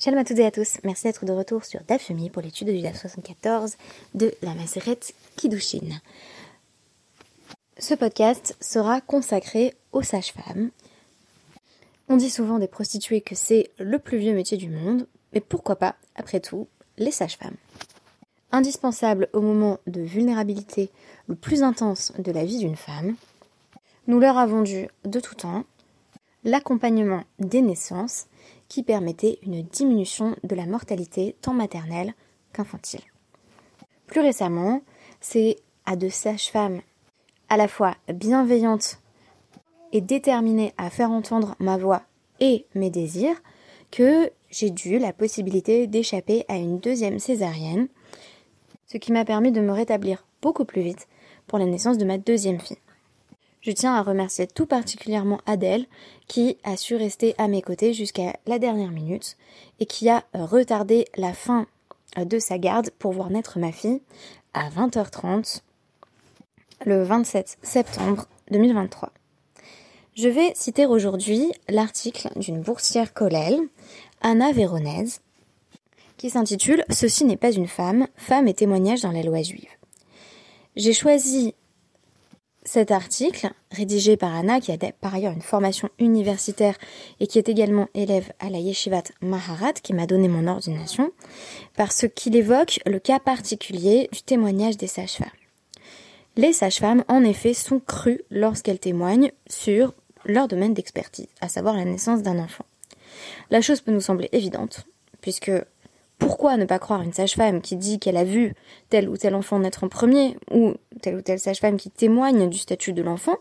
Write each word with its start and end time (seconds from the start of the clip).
Shalom 0.00 0.20
à 0.20 0.24
toutes 0.24 0.38
et 0.38 0.46
à 0.46 0.52
tous, 0.52 0.78
merci 0.84 1.08
d'être 1.08 1.24
de 1.24 1.32
retour 1.32 1.64
sur 1.64 1.80
DAF 1.82 2.12
pour 2.32 2.40
l'étude 2.40 2.68
du 2.68 2.80
DAF 2.80 3.00
74 3.00 3.74
de 4.14 4.32
la 4.42 4.54
Maseret 4.54 5.00
Kiddushin. 5.34 5.88
Ce 7.78 7.94
podcast 7.94 8.56
sera 8.60 9.00
consacré 9.00 9.74
aux 9.90 10.02
sages-femmes. 10.02 10.70
On 12.08 12.16
dit 12.16 12.30
souvent 12.30 12.60
des 12.60 12.68
prostituées 12.68 13.22
que 13.22 13.34
c'est 13.34 13.72
le 13.80 13.98
plus 13.98 14.18
vieux 14.18 14.34
métier 14.34 14.56
du 14.56 14.68
monde, 14.70 15.08
mais 15.32 15.40
pourquoi 15.40 15.74
pas, 15.74 15.96
après 16.14 16.38
tout, 16.38 16.68
les 16.96 17.10
sages-femmes? 17.10 17.56
Indispensables 18.52 19.28
au 19.32 19.40
moment 19.40 19.80
de 19.88 20.02
vulnérabilité 20.02 20.90
le 21.26 21.34
plus 21.34 21.64
intense 21.64 22.12
de 22.16 22.30
la 22.30 22.44
vie 22.44 22.58
d'une 22.58 22.76
femme, 22.76 23.16
nous 24.06 24.20
leur 24.20 24.38
avons 24.38 24.62
dû 24.62 24.86
de 25.04 25.18
tout 25.18 25.34
temps 25.34 25.64
l'accompagnement 26.44 27.24
des 27.40 27.62
naissances 27.62 28.26
qui 28.68 28.82
permettait 28.82 29.38
une 29.42 29.62
diminution 29.62 30.36
de 30.44 30.54
la 30.54 30.66
mortalité 30.66 31.36
tant 31.40 31.54
maternelle 31.54 32.14
qu'infantile. 32.52 33.02
Plus 34.06 34.20
récemment, 34.20 34.82
c'est 35.20 35.56
à 35.86 35.96
de 35.96 36.08
sages-femmes 36.08 36.80
à 37.48 37.56
la 37.56 37.68
fois 37.68 37.94
bienveillantes 38.12 39.00
et 39.92 40.00
déterminées 40.00 40.74
à 40.76 40.90
faire 40.90 41.10
entendre 41.10 41.56
ma 41.58 41.78
voix 41.78 42.02
et 42.40 42.66
mes 42.74 42.90
désirs 42.90 43.40
que 43.90 44.30
j'ai 44.50 44.70
dû 44.70 44.98
la 44.98 45.12
possibilité 45.12 45.86
d'échapper 45.86 46.44
à 46.48 46.56
une 46.56 46.78
deuxième 46.78 47.18
césarienne, 47.18 47.88
ce 48.86 48.98
qui 48.98 49.12
m'a 49.12 49.24
permis 49.24 49.52
de 49.52 49.60
me 49.60 49.72
rétablir 49.72 50.26
beaucoup 50.42 50.64
plus 50.64 50.82
vite 50.82 51.08
pour 51.46 51.58
la 51.58 51.64
naissance 51.64 51.98
de 51.98 52.04
ma 52.04 52.18
deuxième 52.18 52.60
fille. 52.60 52.78
Je 53.68 53.72
tiens 53.74 53.96
à 53.96 54.02
remercier 54.02 54.46
tout 54.46 54.64
particulièrement 54.64 55.42
Adèle 55.44 55.84
qui 56.26 56.56
a 56.64 56.78
su 56.78 56.96
rester 56.96 57.34
à 57.36 57.48
mes 57.48 57.60
côtés 57.60 57.92
jusqu'à 57.92 58.32
la 58.46 58.58
dernière 58.58 58.90
minute 58.90 59.36
et 59.78 59.84
qui 59.84 60.08
a 60.08 60.24
retardé 60.32 61.04
la 61.18 61.34
fin 61.34 61.66
de 62.16 62.38
sa 62.38 62.56
garde 62.56 62.88
pour 62.98 63.12
voir 63.12 63.28
naître 63.28 63.58
ma 63.58 63.70
fille 63.70 64.00
à 64.54 64.70
20h30 64.70 65.60
le 66.86 67.02
27 67.02 67.58
septembre 67.60 68.24
2023. 68.50 69.12
Je 70.14 70.30
vais 70.30 70.50
citer 70.54 70.86
aujourd'hui 70.86 71.52
l'article 71.68 72.30
d'une 72.36 72.62
boursière 72.62 73.12
Colel, 73.12 73.60
Anna 74.22 74.50
Véronèse, 74.50 75.20
qui 76.16 76.30
s'intitule 76.30 76.86
Ceci 76.88 77.26
n'est 77.26 77.36
pas 77.36 77.52
une 77.52 77.68
femme, 77.68 78.06
femme 78.16 78.48
et 78.48 78.54
témoignage 78.54 79.02
dans 79.02 79.12
la 79.12 79.22
loi 79.22 79.42
juive. 79.42 79.68
J'ai 80.74 80.94
choisi 80.94 81.54
cet 82.68 82.90
article, 82.90 83.50
rédigé 83.70 84.18
par 84.18 84.34
Anna, 84.34 84.60
qui 84.60 84.72
a 84.72 84.76
par 85.00 85.14
ailleurs 85.14 85.32
une 85.32 85.40
formation 85.40 85.88
universitaire 85.98 86.76
et 87.18 87.26
qui 87.26 87.38
est 87.38 87.48
également 87.48 87.88
élève 87.94 88.30
à 88.40 88.50
la 88.50 88.58
Yeshivat 88.58 89.04
Maharat, 89.22 89.72
qui 89.72 89.94
m'a 89.94 90.06
donné 90.06 90.28
mon 90.28 90.46
ordination, 90.46 91.10
parce 91.78 92.04
qu'il 92.14 92.36
évoque 92.36 92.80
le 92.84 92.98
cas 92.98 93.20
particulier 93.20 94.10
du 94.12 94.20
témoignage 94.20 94.76
des 94.76 94.86
sages-femmes. 94.86 95.30
Les 96.36 96.52
sages-femmes, 96.52 97.04
en 97.08 97.24
effet, 97.24 97.54
sont 97.54 97.80
crues 97.80 98.20
lorsqu'elles 98.30 98.78
témoignent 98.78 99.32
sur 99.48 99.94
leur 100.26 100.46
domaine 100.46 100.74
d'expertise, 100.74 101.28
à 101.40 101.48
savoir 101.48 101.74
la 101.74 101.86
naissance 101.86 102.20
d'un 102.20 102.38
enfant. 102.38 102.66
La 103.50 103.62
chose 103.62 103.80
peut 103.80 103.92
nous 103.92 104.02
sembler 104.02 104.28
évidente, 104.32 104.84
puisque 105.22 105.52
pourquoi 106.18 106.56
ne 106.56 106.64
pas 106.64 106.78
croire 106.78 107.02
une 107.02 107.12
sage-femme 107.12 107.60
qui 107.62 107.76
dit 107.76 107.98
qu'elle 107.98 108.16
a 108.16 108.24
vu 108.24 108.54
tel 108.90 109.08
ou 109.08 109.16
tel 109.16 109.34
enfant 109.34 109.58
naître 109.60 109.84
en 109.84 109.88
premier, 109.88 110.36
ou 110.50 110.74
telle 110.98 111.16
ou 111.16 111.22
telle 111.22 111.40
sage-femme 111.40 111.76
qui 111.76 111.90
témoigne 111.90 112.48
du 112.48 112.58
statut 112.58 112.92
de 112.92 113.02
l'enfant, 113.02 113.36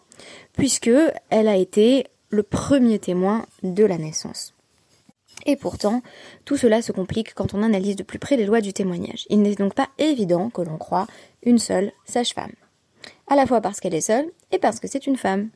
puisque 0.53 0.89
elle 1.29 1.47
a 1.47 1.55
été 1.55 2.05
le 2.29 2.43
premier 2.43 2.99
témoin 2.99 3.45
de 3.63 3.85
la 3.85 3.97
naissance. 3.97 4.53
Et 5.45 5.55
pourtant, 5.55 6.01
tout 6.45 6.57
cela 6.57 6.81
se 6.81 6.91
complique 6.91 7.33
quand 7.33 7.53
on 7.53 7.63
analyse 7.63 7.95
de 7.95 8.03
plus 8.03 8.19
près 8.19 8.37
les 8.37 8.45
lois 8.45 8.61
du 8.61 8.73
témoignage. 8.73 9.25
Il 9.29 9.41
n'est 9.41 9.55
donc 9.55 9.73
pas 9.73 9.89
évident 9.97 10.49
que 10.49 10.61
l'on 10.61 10.77
croit 10.77 11.07
une 11.43 11.59
seule 11.59 11.91
sage-femme. 12.05 12.51
À 13.27 13.35
la 13.35 13.45
fois 13.45 13.61
parce 13.61 13.79
qu'elle 13.79 13.95
est 13.95 14.01
seule 14.01 14.29
et 14.51 14.59
parce 14.59 14.79
que 14.79 14.87
c'est 14.87 15.07
une 15.07 15.17
femme. 15.17 15.49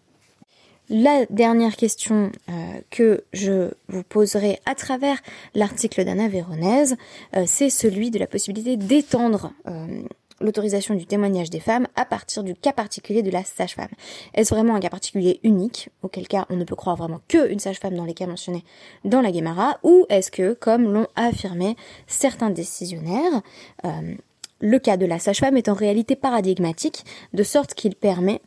La 0.89 1.25
dernière 1.29 1.77
question 1.77 2.31
euh, 2.49 2.53
que 2.89 3.23
je 3.31 3.71
vous 3.87 4.03
poserai 4.03 4.59
à 4.65 4.75
travers 4.75 5.21
l'article 5.55 6.03
d'Anna 6.03 6.27
Véronèse, 6.27 6.97
euh, 7.35 7.43
c'est 7.47 7.69
celui 7.69 8.11
de 8.11 8.19
la 8.19 8.27
possibilité 8.27 8.75
d'étendre 8.75 9.53
euh, 9.67 10.03
l'autorisation 10.41 10.95
du 10.95 11.05
témoignage 11.05 11.49
des 11.49 11.59
femmes 11.59 11.87
à 11.95 12.05
partir 12.05 12.43
du 12.43 12.55
cas 12.55 12.73
particulier 12.73 13.23
de 13.23 13.31
la 13.31 13.43
sage-femme. 13.43 13.89
Est-ce 14.33 14.53
vraiment 14.53 14.75
un 14.75 14.79
cas 14.79 14.89
particulier 14.89 15.39
unique, 15.43 15.89
auquel 16.01 16.27
cas 16.27 16.45
on 16.49 16.55
ne 16.55 16.63
peut 16.63 16.75
croire 16.75 16.95
vraiment 16.95 17.21
qu'une 17.27 17.59
sage-femme 17.59 17.95
dans 17.95 18.05
les 18.05 18.13
cas 18.13 18.27
mentionnés 18.27 18.63
dans 19.05 19.21
la 19.21 19.31
Guémara, 19.31 19.79
ou 19.83 20.05
est-ce 20.09 20.31
que, 20.31 20.53
comme 20.53 20.91
l'ont 20.91 21.07
affirmé 21.15 21.75
certains 22.07 22.49
décisionnaires, 22.49 23.41
le 24.59 24.79
cas 24.79 24.97
de 24.97 25.05
la 25.05 25.19
sage-femme 25.19 25.57
est 25.57 25.69
en 25.69 25.73
réalité 25.73 26.15
paradigmatique, 26.15 27.03
de 27.33 27.43
sorte 27.43 27.73
qu'il 27.73 27.95
permet 27.95 28.41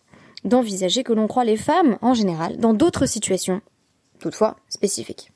d'envisager 0.45 1.03
que 1.03 1.13
l'on 1.13 1.27
croit 1.27 1.45
les 1.45 1.57
femmes 1.57 1.99
en 2.03 2.15
général 2.15 2.59
dans 2.59 2.75
d'autres 2.75 3.07
situations, 3.07 3.61
toutefois 4.19 4.57
spécifiques. 4.69 5.31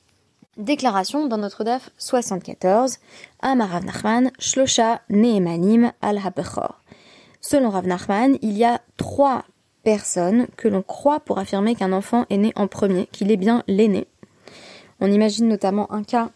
Déclaration 0.59 1.29
dans 1.29 1.39
notre 1.39 1.63
DAF 1.63 1.91
74, 1.99 2.99
Amar 3.43 3.71
Rav 3.71 3.85
Nachman, 3.85 4.33
Shlosha 4.41 5.03
Nehemanim 5.09 5.93
al 6.03 6.19
habechor 6.19 6.83
Selon 7.41 7.71
Rav 7.71 7.87
Nachman, 7.87 8.37
il 8.43 8.59
y 8.59 8.65
a 8.65 8.81
trois 8.97 9.45
personnes 9.85 10.49
que 10.57 10.67
l'on 10.67 10.83
croit 10.83 11.21
pour 11.21 11.39
affirmer 11.39 11.77
qu'un 11.77 11.93
enfant 11.93 12.27
est 12.29 12.39
né 12.39 12.53
en 12.57 12.67
premier, 12.67 13.07
qu'il 13.13 13.31
est 13.31 13.37
bien 13.37 13.63
l'aîné. 13.69 14.09
On 14.99 15.13
imagine 15.13 15.47
notamment 15.47 15.93
un 15.93 16.03
cas 16.03 16.31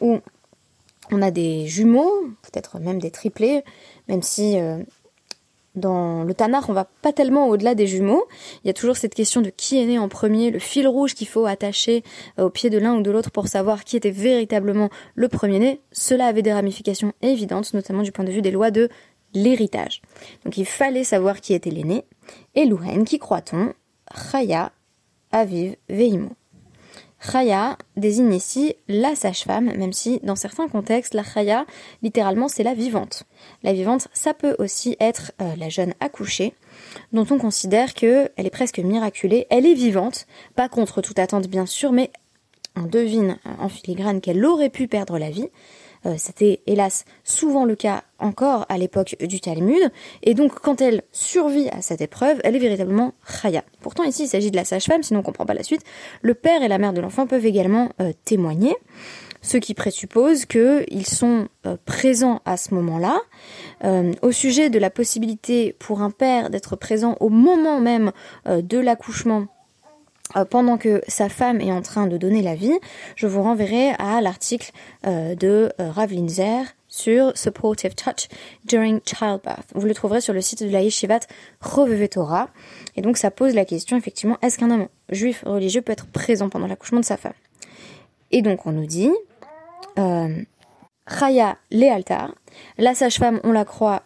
où 0.00 0.20
on 1.10 1.20
a 1.20 1.30
des 1.30 1.66
jumeaux, 1.66 2.30
peut-être 2.40 2.78
même 2.78 2.98
des 2.98 3.10
triplés, 3.10 3.62
même 4.08 4.22
si 4.22 4.58
euh, 4.58 4.82
dans 5.74 6.24
le 6.24 6.34
Tanakh, 6.34 6.68
on 6.68 6.72
va 6.72 6.84
pas 6.84 7.12
tellement 7.12 7.48
au-delà 7.48 7.74
des 7.74 7.86
jumeaux. 7.86 8.26
Il 8.64 8.66
y 8.66 8.70
a 8.70 8.72
toujours 8.74 8.96
cette 8.96 9.14
question 9.14 9.40
de 9.40 9.50
qui 9.50 9.80
est 9.80 9.86
né 9.86 9.98
en 9.98 10.08
premier, 10.08 10.50
le 10.50 10.58
fil 10.58 10.88
rouge 10.88 11.14
qu'il 11.14 11.28
faut 11.28 11.46
attacher 11.46 12.02
euh, 12.38 12.44
au 12.44 12.50
pied 12.50 12.70
de 12.70 12.78
l'un 12.78 12.96
ou 12.96 13.02
de 13.02 13.10
l'autre 13.10 13.30
pour 13.30 13.48
savoir 13.48 13.84
qui 13.84 13.96
était 13.96 14.10
véritablement 14.10 14.90
le 15.14 15.28
premier-né. 15.28 15.80
Cela 15.92 16.26
avait 16.26 16.42
des 16.42 16.52
ramifications 16.52 17.12
évidentes, 17.22 17.72
notamment 17.74 18.02
du 18.02 18.12
point 18.12 18.24
de 18.24 18.32
vue 18.32 18.42
des 18.42 18.50
lois 18.50 18.70
de 18.70 18.88
l'héritage. 19.34 20.02
Donc 20.44 20.56
il 20.56 20.66
fallait 20.66 21.04
savoir 21.04 21.40
qui 21.40 21.54
était 21.54 21.70
l'aîné. 21.70 22.04
Et 22.54 22.64
Louhen, 22.64 23.04
qui 23.04 23.18
croit-on 23.18 23.72
Chaya, 24.32 24.72
Aviv, 25.30 25.76
Veimo. 25.88 26.30
Chaya 27.20 27.76
désigne 27.96 28.32
ici 28.32 28.74
la 28.88 29.14
sage-femme, 29.14 29.76
même 29.76 29.92
si 29.92 30.20
dans 30.22 30.36
certains 30.36 30.68
contextes, 30.68 31.14
la 31.14 31.22
Chaya, 31.22 31.66
littéralement, 32.02 32.48
c'est 32.48 32.62
la 32.62 32.74
vivante. 32.74 33.24
La 33.62 33.72
vivante, 33.72 34.08
ça 34.12 34.32
peut 34.32 34.56
aussi 34.58 34.96
être 35.00 35.32
euh, 35.40 35.54
la 35.56 35.68
jeune 35.68 35.92
accouchée, 36.00 36.54
dont 37.12 37.26
on 37.30 37.38
considère 37.38 37.92
qu'elle 37.92 38.30
est 38.36 38.50
presque 38.50 38.78
miraculée. 38.78 39.46
Elle 39.50 39.66
est 39.66 39.74
vivante, 39.74 40.26
pas 40.56 40.68
contre 40.68 41.02
toute 41.02 41.18
attente 41.18 41.46
bien 41.46 41.66
sûr, 41.66 41.92
mais 41.92 42.10
on 42.76 42.82
devine 42.82 43.38
en 43.58 43.68
filigrane 43.68 44.20
qu'elle 44.20 44.44
aurait 44.44 44.70
pu 44.70 44.88
perdre 44.88 45.18
la 45.18 45.30
vie. 45.30 45.48
Euh, 46.06 46.14
c'était 46.16 46.60
hélas 46.66 47.04
souvent 47.24 47.64
le 47.64 47.76
cas 47.76 48.04
encore 48.18 48.66
à 48.68 48.78
l'époque 48.78 49.16
du 49.20 49.40
Talmud, 49.40 49.90
et 50.22 50.34
donc 50.34 50.54
quand 50.60 50.80
elle 50.80 51.02
survit 51.12 51.68
à 51.70 51.82
cette 51.82 52.00
épreuve, 52.00 52.40
elle 52.44 52.56
est 52.56 52.60
véritablement 52.60 53.12
chaya. 53.26 53.64
Pourtant 53.80 54.04
ici 54.04 54.24
il 54.24 54.28
s'agit 54.28 54.50
de 54.50 54.56
la 54.56 54.64
sage-femme, 54.64 55.02
sinon 55.02 55.20
on 55.20 55.22
comprend 55.22 55.46
pas 55.46 55.54
la 55.54 55.62
suite. 55.62 55.82
Le 56.22 56.34
père 56.34 56.62
et 56.62 56.68
la 56.68 56.78
mère 56.78 56.92
de 56.92 57.00
l'enfant 57.00 57.26
peuvent 57.26 57.46
également 57.46 57.90
euh, 58.00 58.12
témoigner, 58.24 58.76
ce 59.42 59.56
qui 59.56 59.74
présuppose 59.74 60.44
qu'ils 60.44 61.06
sont 61.06 61.48
euh, 61.66 61.76
présents 61.86 62.40
à 62.44 62.56
ce 62.56 62.74
moment-là. 62.74 63.18
au 64.22 64.32
sujet 64.32 64.68
de 64.70 64.78
la 64.78 64.90
possibilité 64.90 65.74
pour 65.78 66.02
un 66.02 66.10
père 66.10 66.50
d'être 66.50 66.76
présent 66.76 67.16
au 67.20 67.30
moment 67.30 67.80
même 67.80 68.12
de 68.46 68.78
l'accouchement 68.78 69.46
pendant 70.50 70.78
que 70.78 71.02
sa 71.08 71.28
femme 71.28 71.60
est 71.60 71.72
en 71.72 71.82
train 71.82 72.06
de 72.06 72.16
donner 72.16 72.42
la 72.42 72.54
vie, 72.54 72.78
je 73.16 73.26
vous 73.26 73.42
renverrai 73.42 73.90
à 73.98 74.20
l'article 74.20 74.70
euh, 75.06 75.34
de 75.34 75.72
euh, 75.80 75.90
Rav 75.90 76.12
Linzer 76.12 76.64
sur 76.88 77.36
Supportive 77.36 77.94
Touch 77.94 78.28
During 78.64 79.00
Childbirth. 79.04 79.70
Vous 79.74 79.86
le 79.86 79.94
trouverez 79.94 80.20
sur 80.20 80.34
le 80.34 80.40
site 80.40 80.62
de 80.62 80.70
la 80.70 80.82
Yeshivat 80.82 81.20
Reveve. 81.60 82.08
Et 82.96 83.02
donc 83.02 83.16
ça 83.16 83.30
pose 83.30 83.54
la 83.54 83.64
question 83.64 83.96
effectivement, 83.96 84.38
est-ce 84.42 84.58
qu'un 84.58 84.70
homme 84.70 84.88
juif 85.10 85.42
religieux 85.46 85.82
peut 85.82 85.92
être 85.92 86.06
présent 86.06 86.48
pendant 86.48 86.66
l'accouchement 86.66 87.00
de 87.00 87.04
sa 87.04 87.16
femme? 87.16 87.34
Et 88.30 88.42
donc 88.42 88.66
on 88.66 88.72
nous 88.72 88.86
dit, 88.86 89.10
euh, 89.98 90.42
Chaya 91.08 91.56
Lealtar, 91.70 92.34
la 92.78 92.94
sage-femme, 92.94 93.40
on 93.44 93.52
la 93.52 93.64
croit 93.64 94.02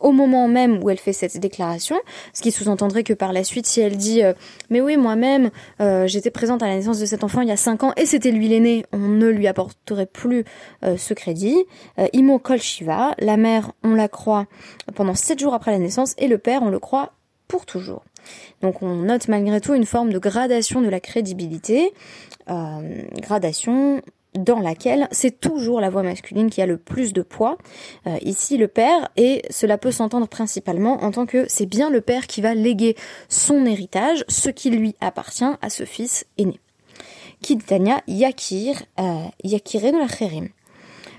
au 0.00 0.12
moment 0.12 0.48
même 0.48 0.82
où 0.82 0.90
elle 0.90 0.98
fait 0.98 1.12
cette 1.12 1.38
déclaration, 1.38 1.96
ce 2.32 2.42
qui 2.42 2.52
sous-entendrait 2.52 3.04
que 3.04 3.12
par 3.12 3.32
la 3.32 3.44
suite, 3.44 3.66
si 3.66 3.80
elle 3.80 3.96
dit 3.96 4.22
euh, 4.22 4.32
mais 4.70 4.80
oui 4.80 4.96
moi-même 4.96 5.50
euh, 5.80 6.06
j'étais 6.06 6.30
présente 6.30 6.62
à 6.62 6.66
la 6.66 6.76
naissance 6.76 6.98
de 6.98 7.06
cet 7.06 7.24
enfant 7.24 7.40
il 7.40 7.48
y 7.48 7.52
a 7.52 7.56
5 7.56 7.84
ans 7.84 7.92
et 7.96 8.06
c'était 8.06 8.30
lui 8.30 8.48
l'aîné, 8.48 8.84
on 8.92 8.98
ne 8.98 9.28
lui 9.28 9.46
apporterait 9.46 10.06
plus 10.06 10.44
euh, 10.84 10.96
ce 10.96 11.14
crédit. 11.14 11.56
Imo 12.12 12.38
Kol 12.38 12.60
Shiva, 12.60 13.14
la 13.18 13.36
mère 13.36 13.72
on 13.82 13.94
la 13.94 14.08
croit 14.08 14.46
pendant 14.94 15.14
7 15.14 15.38
jours 15.38 15.54
après 15.54 15.70
la 15.70 15.78
naissance 15.78 16.14
et 16.18 16.28
le 16.28 16.38
père 16.38 16.62
on 16.62 16.70
le 16.70 16.78
croit 16.78 17.12
pour 17.48 17.66
toujours. 17.66 18.04
Donc 18.60 18.82
on 18.82 18.94
note 18.94 19.28
malgré 19.28 19.60
tout 19.60 19.74
une 19.74 19.86
forme 19.86 20.12
de 20.12 20.18
gradation 20.18 20.80
de 20.82 20.88
la 20.88 21.00
crédibilité, 21.00 21.92
gradation 22.46 24.02
dans 24.34 24.60
laquelle 24.60 25.08
c'est 25.10 25.40
toujours 25.40 25.80
la 25.80 25.90
voix 25.90 26.02
masculine 26.02 26.50
qui 26.50 26.62
a 26.62 26.66
le 26.66 26.76
plus 26.76 27.12
de 27.12 27.22
poids, 27.22 27.58
euh, 28.06 28.16
ici 28.22 28.56
le 28.56 28.68
père, 28.68 29.08
et 29.16 29.42
cela 29.50 29.78
peut 29.78 29.90
s'entendre 29.90 30.28
principalement 30.28 31.02
en 31.02 31.10
tant 31.10 31.26
que 31.26 31.46
c'est 31.48 31.66
bien 31.66 31.90
le 31.90 32.00
père 32.00 32.26
qui 32.26 32.40
va 32.40 32.54
léguer 32.54 32.96
son 33.28 33.66
héritage, 33.66 34.24
ce 34.28 34.50
qui 34.50 34.70
lui 34.70 34.94
appartient 35.00 35.44
à 35.44 35.70
ce 35.70 35.84
fils 35.84 36.26
aîné. 36.36 36.60
Kiditania 37.40 38.00
Yakir, 38.08 38.82
euh. 38.98 39.24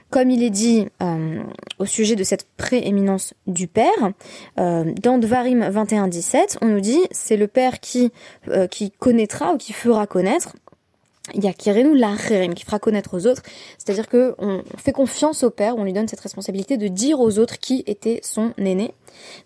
Comme 0.10 0.32
il 0.32 0.44
est 0.44 0.50
dit 0.50 0.88
euh, 1.02 1.44
au 1.78 1.86
sujet 1.86 2.16
de 2.16 2.24
cette 2.24 2.48
prééminence 2.58 3.34
du 3.48 3.68
père, 3.68 4.12
euh, 4.60 4.92
dans 5.02 5.18
Dvarim 5.18 5.62
21.17, 5.62 6.58
on 6.62 6.66
nous 6.66 6.82
dit 6.82 7.00
c'est 7.12 7.38
le 7.38 7.48
père 7.48 7.80
qui 7.80 8.12
connaîtra 9.00 9.54
ou 9.54 9.58
qui 9.58 9.72
fera 9.72 10.08
connaître 10.08 10.56
il 11.34 11.44
y 11.44 11.48
a 11.48 11.54
Kirenu 11.54 11.96
Lacherim 11.96 12.54
qui 12.54 12.66
fera 12.66 12.80
connaître 12.80 13.16
aux 13.16 13.28
autres, 13.28 13.44
c'est-à-dire 13.78 14.08
que 14.08 14.36
on 14.40 14.64
fait 14.78 14.92
confiance 14.92 15.44
au 15.44 15.50
père, 15.50 15.78
on 15.78 15.84
lui 15.84 15.94
donne 15.94 16.08
cette 16.08 16.20
responsabilité 16.20 16.78
de 16.78 16.88
dire 16.88 17.20
aux 17.20 17.40
autres 17.40 17.60
qui 17.60 17.84
était 17.88 18.20
son 18.24 18.54
aîné. 18.58 18.94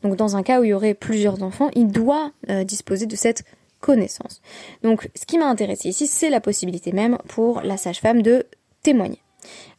Donc 0.01 0.15
dans 0.15 0.35
un 0.35 0.43
cas 0.43 0.61
où 0.61 0.63
il 0.63 0.69
y 0.69 0.73
aurait 0.73 0.93
plusieurs 0.93 1.41
enfants, 1.43 1.69
il 1.75 1.87
doit 1.87 2.31
euh, 2.49 2.63
disposer 2.63 3.05
de 3.05 3.15
cette 3.15 3.43
connaissance. 3.79 4.41
Donc 4.81 5.09
ce 5.15 5.25
qui 5.25 5.37
m'a 5.37 5.47
intéressé 5.47 5.89
ici, 5.89 6.07
c'est 6.07 6.29
la 6.29 6.39
possibilité 6.39 6.91
même 6.91 7.17
pour 7.27 7.61
la 7.61 7.77
sage-femme 7.77 8.21
de 8.21 8.45
témoigner. 8.81 9.19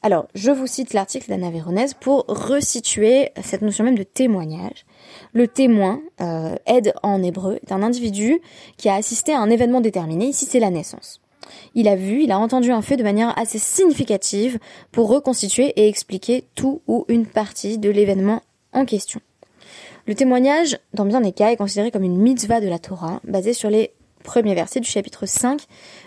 Alors, 0.02 0.26
je 0.34 0.50
vous 0.50 0.66
cite 0.66 0.92
l'article 0.92 1.30
d'Anna 1.30 1.50
Véronèse 1.50 1.94
pour 1.94 2.26
resituer 2.28 3.30
cette 3.42 3.62
notion 3.62 3.82
même 3.82 3.96
de 3.96 4.02
témoignage. 4.02 4.84
Le 5.32 5.48
témoin, 5.48 6.02
euh, 6.20 6.54
aide 6.66 6.92
en 7.02 7.22
hébreu, 7.22 7.58
est 7.62 7.72
un 7.72 7.82
individu 7.82 8.40
qui 8.76 8.90
a 8.90 8.94
assisté 8.94 9.32
à 9.32 9.40
un 9.40 9.48
événement 9.48 9.80
déterminé, 9.80 10.26
ici 10.26 10.44
c'est 10.44 10.60
la 10.60 10.68
naissance. 10.68 11.23
Il 11.74 11.88
a 11.88 11.96
vu, 11.96 12.22
il 12.22 12.32
a 12.32 12.38
entendu 12.38 12.70
un 12.70 12.82
fait 12.82 12.96
de 12.96 13.02
manière 13.02 13.36
assez 13.38 13.58
significative 13.58 14.58
pour 14.92 15.08
reconstituer 15.08 15.72
et 15.76 15.88
expliquer 15.88 16.44
tout 16.54 16.82
ou 16.86 17.04
une 17.08 17.26
partie 17.26 17.78
de 17.78 17.90
l'événement 17.90 18.42
en 18.72 18.84
question. 18.84 19.20
Le 20.06 20.14
témoignage, 20.14 20.78
dans 20.92 21.06
bien 21.06 21.22
des 21.22 21.32
cas, 21.32 21.50
est 21.50 21.56
considéré 21.56 21.90
comme 21.90 22.02
une 22.02 22.18
mitzvah 22.18 22.60
de 22.60 22.68
la 22.68 22.78
Torah, 22.78 23.20
basée 23.24 23.54
sur 23.54 23.70
les 23.70 23.92
premiers 24.22 24.54
versets 24.54 24.80
du 24.80 24.88
chapitre 24.88 25.26
5 25.26 25.62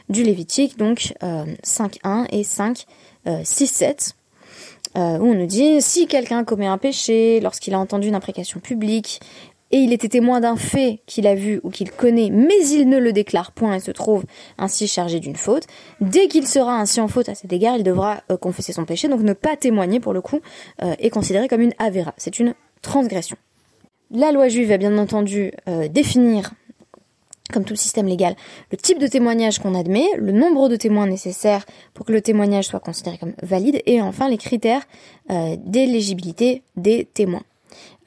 du 0.09 0.23
Lévitique, 0.23 0.77
donc 0.77 1.13
euh, 1.23 1.45
5.1 1.63 2.27
et 2.31 2.43
5, 2.43 2.85
euh, 3.27 3.41
6.7, 3.41 4.13
euh, 4.97 5.17
où 5.19 5.27
on 5.27 5.35
nous 5.35 5.45
dit 5.45 5.81
si 5.81 6.07
quelqu'un 6.07 6.43
commet 6.43 6.67
un 6.67 6.77
péché 6.77 7.39
lorsqu'il 7.39 7.73
a 7.73 7.79
entendu 7.79 8.07
une 8.07 8.15
imprécation 8.15 8.59
publique 8.59 9.19
et 9.71 9.77
il 9.77 9.93
était 9.93 10.09
témoin 10.09 10.39
d'un 10.39 10.55
fait 10.55 11.01
qu'il 11.05 11.27
a 11.27 11.35
vu 11.35 11.59
ou 11.63 11.69
qu'il 11.69 11.91
connaît, 11.91 12.29
mais 12.29 12.67
il 12.71 12.87
ne 12.87 12.97
le 12.97 13.11
déclare 13.11 13.51
point 13.51 13.75
et 13.75 13.79
se 13.79 13.91
trouve 13.91 14.23
ainsi 14.57 14.87
chargé 14.87 15.19
d'une 15.19 15.35
faute, 15.35 15.63
dès 16.01 16.27
qu'il 16.27 16.47
sera 16.47 16.79
ainsi 16.79 17.01
en 17.01 17.07
faute 17.07 17.29
à 17.29 17.35
cet 17.35 17.51
égard, 17.51 17.77
il 17.77 17.83
devra 17.83 18.21
euh, 18.31 18.37
confesser 18.37 18.73
son 18.73 18.85
péché, 18.85 19.07
donc 19.07 19.21
ne 19.21 19.33
pas 19.33 19.57
témoigner 19.57 19.99
pour 19.99 20.13
le 20.13 20.21
coup 20.21 20.39
euh, 20.83 20.95
est 20.99 21.09
considéré 21.09 21.47
comme 21.47 21.61
une 21.61 21.73
avéra, 21.79 22.13
c'est 22.17 22.39
une 22.39 22.53
transgression. 22.81 23.37
La 24.11 24.31
loi 24.31 24.47
juive 24.47 24.69
va 24.69 24.77
bien 24.77 24.97
entendu 24.97 25.51
euh, 25.67 25.87
définir 25.87 26.51
comme 27.53 27.63
tout 27.63 27.77
système 27.77 28.07
légal, 28.07 28.35
le 28.71 28.77
type 28.77 28.99
de 28.99 29.07
témoignage 29.07 29.59
qu'on 29.59 29.73
admet, 29.73 30.05
le 30.17 30.33
nombre 30.33 30.67
de 30.67 30.75
témoins 30.75 31.07
nécessaires 31.07 31.65
pour 31.93 32.05
que 32.05 32.11
le 32.11 32.21
témoignage 32.21 32.65
soit 32.65 32.81
considéré 32.81 33.17
comme 33.17 33.35
valide, 33.41 33.81
et 33.85 34.01
enfin 34.01 34.27
les 34.27 34.37
critères 34.37 34.85
d'éligibilité 35.29 36.61
des 36.75 37.05
témoins. 37.05 37.43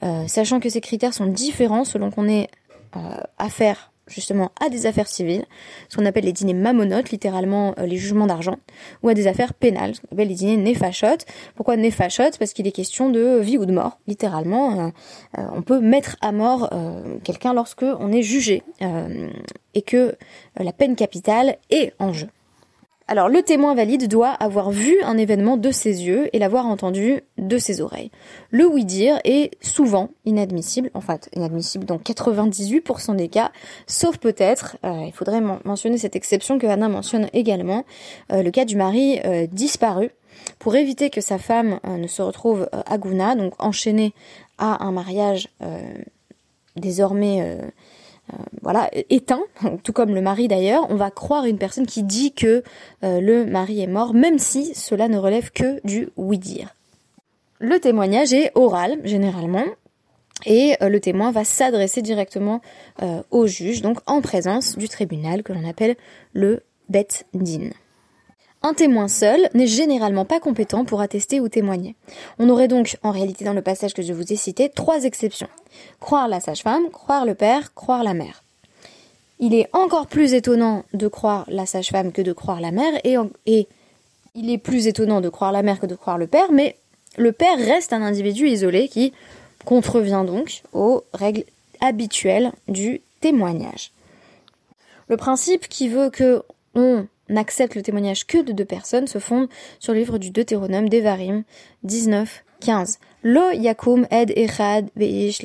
Euh, 0.03 0.27
sachant 0.27 0.59
que 0.59 0.69
ces 0.69 0.81
critères 0.81 1.13
sont 1.13 1.27
différents 1.27 1.85
selon 1.85 2.11
qu'on 2.11 2.27
ait 2.27 2.47
euh, 2.95 2.99
affaire 3.37 3.91
justement 4.07 4.51
à 4.59 4.67
des 4.67 4.87
affaires 4.87 5.07
civiles, 5.07 5.45
ce 5.87 5.95
qu'on 5.95 6.05
appelle 6.05 6.25
les 6.25 6.33
dîners 6.33 6.53
mamonotes, 6.53 7.11
littéralement 7.11 7.73
euh, 7.79 7.85
les 7.85 7.95
jugements 7.95 8.27
d'argent, 8.27 8.57
ou 9.03 9.09
à 9.09 9.13
des 9.13 9.25
affaires 9.27 9.53
pénales, 9.53 9.95
ce 9.95 10.01
qu'on 10.01 10.13
appelle 10.15 10.27
les 10.27 10.35
dîners 10.35 10.57
néfachotes. 10.57 11.25
Pourquoi 11.55 11.77
néfachotes 11.77 12.37
Parce 12.37 12.51
qu'il 12.51 12.67
est 12.67 12.73
question 12.73 13.09
de 13.09 13.39
vie 13.39 13.57
ou 13.57 13.65
de 13.65 13.71
mort, 13.71 13.99
littéralement. 14.07 14.91
Euh, 15.37 15.43
on 15.53 15.61
peut 15.61 15.79
mettre 15.79 16.17
à 16.19 16.33
mort 16.33 16.69
quelqu'un 17.23 17.53
lorsque 17.53 17.83
on 17.83 18.11
est 18.11 18.21
jugé 18.21 18.63
et 19.73 19.81
que 19.81 20.15
la 20.57 20.73
peine 20.73 20.95
capitale 20.97 21.57
est 21.69 21.93
en 21.99 22.11
jeu. 22.11 22.27
Alors 23.11 23.27
le 23.27 23.43
témoin 23.43 23.75
valide 23.75 24.07
doit 24.07 24.29
avoir 24.29 24.71
vu 24.71 24.95
un 25.03 25.17
événement 25.17 25.57
de 25.57 25.69
ses 25.69 26.03
yeux 26.03 26.29
et 26.31 26.39
l'avoir 26.39 26.65
entendu 26.65 27.19
de 27.37 27.57
ses 27.57 27.81
oreilles. 27.81 28.09
Le 28.51 28.65
oui-dire 28.65 29.19
est 29.25 29.51
souvent 29.61 30.11
inadmissible, 30.23 30.89
en 30.93 31.01
fait 31.01 31.29
inadmissible 31.35 31.83
dans 31.83 31.97
98% 31.97 33.17
des 33.17 33.27
cas, 33.27 33.51
sauf 33.85 34.17
peut-être, 34.17 34.77
euh, 34.85 35.03
il 35.05 35.11
faudrait 35.11 35.41
men- 35.41 35.59
mentionner 35.65 35.97
cette 35.97 36.15
exception 36.15 36.57
que 36.57 36.67
Anna 36.67 36.87
mentionne 36.87 37.27
également, 37.33 37.83
euh, 38.31 38.43
le 38.43 38.49
cas 38.49 38.63
du 38.63 38.77
mari 38.77 39.19
euh, 39.25 39.45
disparu, 39.45 40.11
pour 40.57 40.77
éviter 40.77 41.09
que 41.09 41.19
sa 41.19 41.37
femme 41.37 41.81
ne 41.85 42.07
se 42.07 42.21
retrouve 42.21 42.69
à 42.71 42.97
Gouna, 42.97 43.35
donc 43.35 43.61
enchaînée 43.61 44.13
à 44.57 44.85
un 44.85 44.93
mariage 44.93 45.49
désormais 46.77 47.59
voilà, 48.61 48.89
éteint, 49.09 49.43
tout 49.83 49.93
comme 49.93 50.13
le 50.13 50.21
mari 50.21 50.47
d'ailleurs, 50.47 50.87
on 50.89 50.95
va 50.95 51.11
croire 51.11 51.45
une 51.45 51.57
personne 51.57 51.85
qui 51.85 52.03
dit 52.03 52.33
que 52.33 52.63
euh, 53.03 53.21
le 53.21 53.45
mari 53.45 53.81
est 53.81 53.87
mort, 53.87 54.13
même 54.13 54.39
si 54.39 54.73
cela 54.75 55.07
ne 55.07 55.17
relève 55.17 55.51
que 55.51 55.85
du 55.85 56.09
oui-dire. 56.17 56.75
Le 57.59 57.79
témoignage 57.79 58.33
est 58.33 58.51
oral, 58.55 58.99
généralement, 59.03 59.65
et 60.45 60.75
euh, 60.81 60.89
le 60.89 60.99
témoin 60.99 61.31
va 61.31 61.43
s'adresser 61.43 62.01
directement 62.01 62.61
euh, 63.01 63.21
au 63.31 63.47
juge, 63.47 63.81
donc 63.81 63.99
en 64.07 64.21
présence 64.21 64.77
du 64.77 64.89
tribunal 64.89 65.43
que 65.43 65.53
l'on 65.53 65.67
appelle 65.67 65.95
le 66.33 66.63
bet 66.89 67.07
din. 67.33 67.69
Un 68.63 68.73
témoin 68.75 69.07
seul 69.07 69.49
n'est 69.55 69.67
généralement 69.67 70.25
pas 70.25 70.39
compétent 70.39 70.85
pour 70.85 71.01
attester 71.01 71.39
ou 71.39 71.49
témoigner. 71.49 71.95
On 72.37 72.47
aurait 72.47 72.67
donc, 72.67 72.97
en 73.01 73.09
réalité 73.09 73.43
dans 73.43 73.53
le 73.53 73.63
passage 73.63 73.93
que 73.93 74.03
je 74.03 74.13
vous 74.13 74.31
ai 74.31 74.35
cité, 74.35 74.69
trois 74.69 75.03
exceptions. 75.03 75.47
Croire 75.99 76.27
la 76.27 76.39
sage-femme, 76.39 76.89
croire 76.91 77.25
le 77.25 77.33
père, 77.33 77.73
croire 77.73 78.03
la 78.03 78.13
mère. 78.13 78.43
Il 79.39 79.55
est 79.55 79.67
encore 79.73 80.05
plus 80.05 80.35
étonnant 80.35 80.83
de 80.93 81.07
croire 81.07 81.45
la 81.47 81.65
sage-femme 81.65 82.11
que 82.11 82.21
de 82.21 82.33
croire 82.33 82.61
la 82.61 82.71
mère, 82.71 82.93
et, 83.03 83.67
il 84.35 84.49
est 84.51 84.59
plus 84.59 84.85
étonnant 84.85 85.19
de 85.21 85.29
croire 85.29 85.51
la 85.51 85.63
mère 85.63 85.79
que 85.79 85.87
de 85.87 85.95
croire 85.95 86.19
le 86.19 86.27
père, 86.27 86.51
mais 86.51 86.77
le 87.17 87.31
père 87.31 87.57
reste 87.57 87.91
un 87.91 88.03
individu 88.03 88.47
isolé 88.47 88.87
qui 88.87 89.11
contrevient 89.65 90.23
donc 90.25 90.61
aux 90.71 91.03
règles 91.13 91.43
habituelles 91.81 92.51
du 92.67 93.01
témoignage. 93.19 93.91
Le 95.07 95.17
principe 95.17 95.67
qui 95.67 95.89
veut 95.89 96.11
que 96.11 96.43
on 96.75 97.07
n'accepte 97.31 97.75
le 97.75 97.81
témoignage 97.81 98.27
que 98.27 98.37
de 98.37 98.51
deux 98.51 98.65
personnes 98.65 99.07
se 99.07 99.19
fonde 99.19 99.47
sur 99.79 99.93
le 99.93 99.99
livre 99.99 100.17
du 100.17 100.29
Deutéronome 100.29 100.89
d'Evarim 100.89 101.43
19, 101.83 102.43
15. 102.59 102.99
Lo 103.23 103.51
yakum 103.51 104.05
ed 104.11 104.31
echad 104.35 104.89
beish 104.95 105.41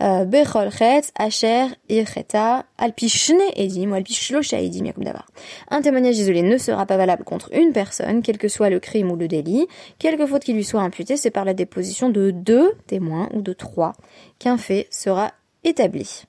euh, 0.00 0.24
bechol 0.24 0.70
chetz 0.70 1.12
asher 1.16 1.66
ircheta 1.88 2.64
alpi 2.78 3.08
shne 3.08 3.46
edim 3.56 3.92
ou 3.92 3.94
alpi 3.94 4.14
shlosha 4.14 4.60
edim 4.60 4.86
yakum 4.86 5.04
davar. 5.04 5.26
Un 5.70 5.82
témoignage 5.82 6.18
isolé 6.18 6.42
ne 6.42 6.58
sera 6.58 6.86
pas 6.86 6.96
valable 6.96 7.24
contre 7.24 7.52
une 7.54 7.72
personne, 7.72 8.22
quel 8.22 8.38
que 8.38 8.48
soit 8.48 8.70
le 8.70 8.80
crime 8.80 9.10
ou 9.10 9.16
le 9.16 9.28
délit. 9.28 9.66
Quelque 9.98 10.26
faute 10.26 10.44
qui 10.44 10.52
lui 10.52 10.64
soit 10.64 10.82
imputée, 10.82 11.16
c'est 11.16 11.30
par 11.30 11.44
la 11.44 11.54
déposition 11.54 12.10
de 12.10 12.30
deux 12.30 12.72
témoins 12.86 13.28
ou 13.34 13.42
de 13.42 13.52
trois 13.52 13.94
qu'un 14.38 14.58
fait 14.58 14.88
sera 14.90 15.32
établi. 15.64 16.24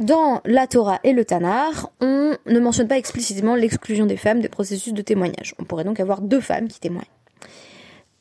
Dans 0.00 0.40
la 0.46 0.66
Torah 0.66 0.98
et 1.04 1.12
le 1.12 1.26
Tanar, 1.26 1.90
on 2.00 2.34
ne 2.46 2.58
mentionne 2.58 2.88
pas 2.88 2.96
explicitement 2.96 3.54
l'exclusion 3.54 4.06
des 4.06 4.16
femmes 4.16 4.40
des 4.40 4.48
processus 4.48 4.94
de 4.94 5.02
témoignage. 5.02 5.54
On 5.58 5.64
pourrait 5.64 5.84
donc 5.84 6.00
avoir 6.00 6.22
deux 6.22 6.40
femmes 6.40 6.68
qui 6.68 6.80
témoignent. 6.80 7.04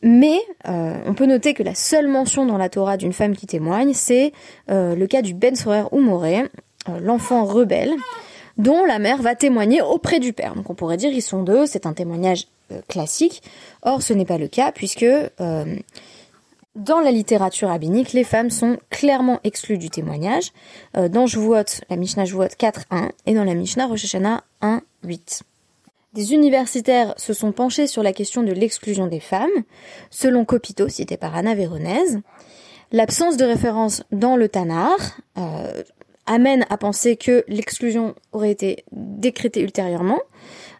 Mais 0.01 0.39
euh, 0.67 0.97
on 1.05 1.13
peut 1.13 1.25
noter 1.25 1.53
que 1.53 1.63
la 1.63 1.75
seule 1.75 2.09
mention 2.09 2.45
dans 2.45 2.57
la 2.57 2.67
Torah 2.67 2.97
d'une 2.97 3.13
femme 3.13 3.33
qui 3.33 3.47
témoigne, 3.47 3.93
c'est 3.93 4.33
euh, 4.69 4.93
le 4.93 5.07
cas 5.07 5.21
du 5.21 5.33
Ben 5.33 5.55
Sorer 5.55 5.83
ou 5.93 6.01
Moré, 6.01 6.43
euh, 6.89 6.99
l'enfant 6.99 7.45
rebelle, 7.45 7.93
dont 8.57 8.83
la 8.83 8.99
mère 8.99 9.21
va 9.21 9.35
témoigner 9.35 9.81
auprès 9.81 10.19
du 10.19 10.33
père. 10.33 10.55
Donc 10.55 10.69
on 10.69 10.75
pourrait 10.75 10.97
dire 10.97 11.13
ils 11.13 11.21
sont 11.21 11.43
deux, 11.43 11.65
c'est 11.65 11.85
un 11.85 11.93
témoignage 11.93 12.47
classique. 12.89 13.41
Or 13.83 14.01
ce 14.01 14.13
n'est 14.13 14.25
pas 14.25 14.37
le 14.37 14.49
cas 14.49 14.73
puisque 14.73 15.05
dans 16.79 17.01
la 17.01 17.11
littérature 17.11 17.67
rabbinique, 17.67 18.13
les 18.13 18.23
femmes 18.23 18.49
sont 18.49 18.77
clairement 18.89 19.39
exclues 19.43 19.77
du 19.77 19.89
témoignage. 19.89 20.51
Euh, 20.97 21.09
dans 21.09 21.25
la 21.89 21.95
Mishnah 21.95 22.25
Jvuot 22.25 22.45
4.1 22.45 23.09
et 23.25 23.33
dans 23.33 23.43
la 23.43 23.53
Mishnah 23.53 23.85
Rosh 23.85 24.05
Hashanah 24.05 24.43
1.8. 24.61 25.41
Des 26.13 26.33
universitaires 26.33 27.13
se 27.17 27.33
sont 27.33 27.51
penchés 27.51 27.85
sur 27.85 28.01
la 28.01 28.13
question 28.13 28.43
de 28.43 28.51
l'exclusion 28.51 29.07
des 29.07 29.19
femmes. 29.19 29.49
Selon 30.09 30.45
Copito, 30.45 30.87
cité 30.87 31.17
par 31.17 31.35
Anna 31.35 31.53
Véronèse, 31.53 32.19
l'absence 32.91 33.37
de 33.37 33.45
référence 33.45 34.03
dans 34.11 34.37
le 34.37 34.47
Tanar 34.47 34.97
euh, 35.37 35.83
amène 36.25 36.65
à 36.69 36.77
penser 36.77 37.17
que 37.17 37.43
l'exclusion 37.47 38.15
aurait 38.31 38.51
été 38.51 38.85
décrétée 38.91 39.61
ultérieurement, 39.61 40.19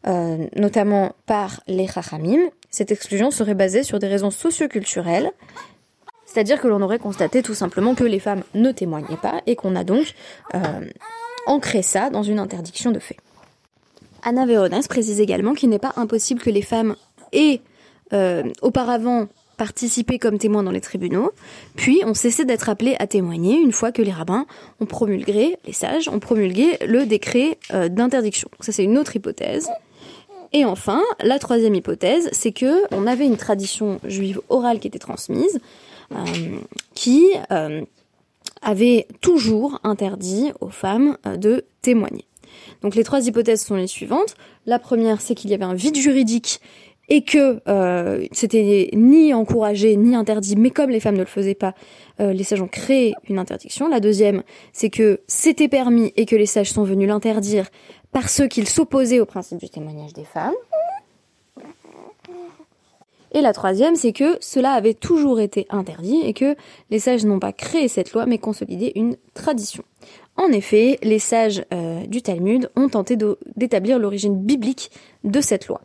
euh, 0.07 0.47
notamment 0.55 1.13
par 1.25 1.61
les 1.67 1.87
Chachamim. 1.87 2.39
Cette 2.69 2.91
exclusion 2.91 3.31
serait 3.31 3.53
basée 3.53 3.83
sur 3.83 3.99
des 3.99 4.07
raisons 4.07 4.31
socioculturelles, 4.31 5.31
c'est-à-dire 6.31 6.61
que 6.61 6.67
l'on 6.67 6.81
aurait 6.81 6.99
constaté 6.99 7.41
tout 7.41 7.55
simplement 7.55 7.95
que 7.95 8.03
les 8.03 8.19
femmes 8.19 8.43
ne 8.53 8.71
témoignaient 8.71 9.17
pas 9.17 9.41
et 9.47 9.55
qu'on 9.55 9.75
a 9.75 9.83
donc 9.83 10.13
euh, 10.53 10.59
ancré 11.47 11.81
ça 11.81 12.09
dans 12.09 12.23
une 12.23 12.39
interdiction 12.39 12.91
de 12.91 12.99
fait. 12.99 13.17
Anna 14.21 14.45
Véronès 14.45 14.87
précise 14.87 15.19
également 15.19 15.53
qu'il 15.53 15.69
n'est 15.69 15.79
pas 15.79 15.93
impossible 15.95 16.41
que 16.41 16.49
les 16.49 16.61
femmes 16.61 16.95
aient 17.31 17.61
euh, 18.13 18.43
auparavant 18.61 19.27
participé 19.57 20.19
comme 20.19 20.37
témoins 20.37 20.63
dans 20.63 20.71
les 20.71 20.81
tribunaux, 20.81 21.31
puis 21.75 22.01
ont 22.05 22.13
cessé 22.13 22.45
d'être 22.45 22.69
appelés 22.69 22.95
à 22.99 23.07
témoigner 23.07 23.59
une 23.59 23.73
fois 23.73 23.91
que 23.91 24.01
les 24.01 24.11
rabbins 24.11 24.45
ont 24.79 24.85
promulgué, 24.85 25.57
les 25.65 25.73
sages 25.73 26.07
ont 26.07 26.19
promulgué 26.19 26.77
le 26.85 27.05
décret 27.05 27.57
euh, 27.73 27.89
d'interdiction. 27.89 28.49
Ça 28.59 28.71
c'est 28.71 28.83
une 28.83 28.97
autre 28.97 29.15
hypothèse. 29.15 29.67
Et 30.53 30.65
enfin, 30.65 31.01
la 31.21 31.37
troisième 31.37 31.75
hypothèse, 31.75 32.29
c'est 32.31 32.51
que 32.51 32.83
on 32.91 33.05
avait 33.05 33.25
une 33.25 33.37
tradition 33.37 33.99
juive 34.03 34.41
orale 34.49 34.79
qui 34.79 34.87
était 34.87 34.97
transmise, 34.97 35.59
qui 36.93 37.25
euh, 37.51 37.83
avait 38.61 39.07
toujours 39.21 39.79
interdit 39.83 40.51
aux 40.59 40.69
femmes 40.69 41.17
euh, 41.25 41.37
de 41.37 41.65
témoigner. 41.81 42.25
Donc 42.81 42.95
les 42.95 43.03
trois 43.03 43.25
hypothèses 43.25 43.61
sont 43.61 43.75
les 43.75 43.87
suivantes. 43.87 44.35
La 44.65 44.79
première, 44.79 45.21
c'est 45.21 45.35
qu'il 45.35 45.49
y 45.49 45.53
avait 45.53 45.65
un 45.65 45.73
vide 45.73 45.95
juridique 45.95 46.59
et 47.09 47.23
que 47.23 47.61
euh, 47.67 48.25
c'était 48.31 48.91
ni 48.93 49.33
encouragé 49.33 49.95
ni 49.95 50.15
interdit, 50.15 50.55
mais 50.55 50.69
comme 50.69 50.91
les 50.91 50.99
femmes 50.99 51.15
ne 51.15 51.21
le 51.21 51.25
faisaient 51.25 51.55
pas, 51.55 51.73
euh, 52.19 52.33
les 52.33 52.43
sages 52.43 52.61
ont 52.61 52.67
créé 52.67 53.15
une 53.27 53.39
interdiction. 53.39 53.87
La 53.87 53.99
deuxième, 53.99 54.43
c'est 54.73 54.91
que 54.91 55.21
c'était 55.27 55.67
permis 55.67 56.13
et 56.15 56.25
que 56.25 56.35
les 56.35 56.45
sages 56.45 56.71
sont 56.71 56.83
venus 56.83 57.07
l'interdire 57.07 57.67
parce 58.11 58.47
qu'ils 58.47 58.67
s'opposaient 58.67 59.19
au 59.19 59.25
principe 59.25 59.59
du 59.59 59.69
témoignage 59.69 60.13
des 60.13 60.25
femmes. 60.25 60.53
Et 63.31 63.41
la 63.41 63.53
troisième, 63.53 63.95
c'est 63.95 64.13
que 64.13 64.37
cela 64.41 64.71
avait 64.71 64.93
toujours 64.93 65.39
été 65.39 65.67
interdit 65.69 66.21
et 66.23 66.33
que 66.33 66.55
les 66.89 66.99
sages 66.99 67.25
n'ont 67.25 67.39
pas 67.39 67.53
créé 67.53 67.87
cette 67.87 68.13
loi, 68.13 68.25
mais 68.25 68.37
consolidé 68.37 68.91
une 68.95 69.17
tradition. 69.33 69.83
En 70.35 70.51
effet, 70.51 70.97
les 71.03 71.19
sages 71.19 71.65
euh, 71.73 72.05
du 72.07 72.21
Talmud 72.21 72.69
ont 72.75 72.89
tenté 72.89 73.17
d'établir 73.55 73.99
l'origine 73.99 74.39
biblique 74.41 74.89
de 75.23 75.41
cette 75.41 75.67
loi, 75.67 75.81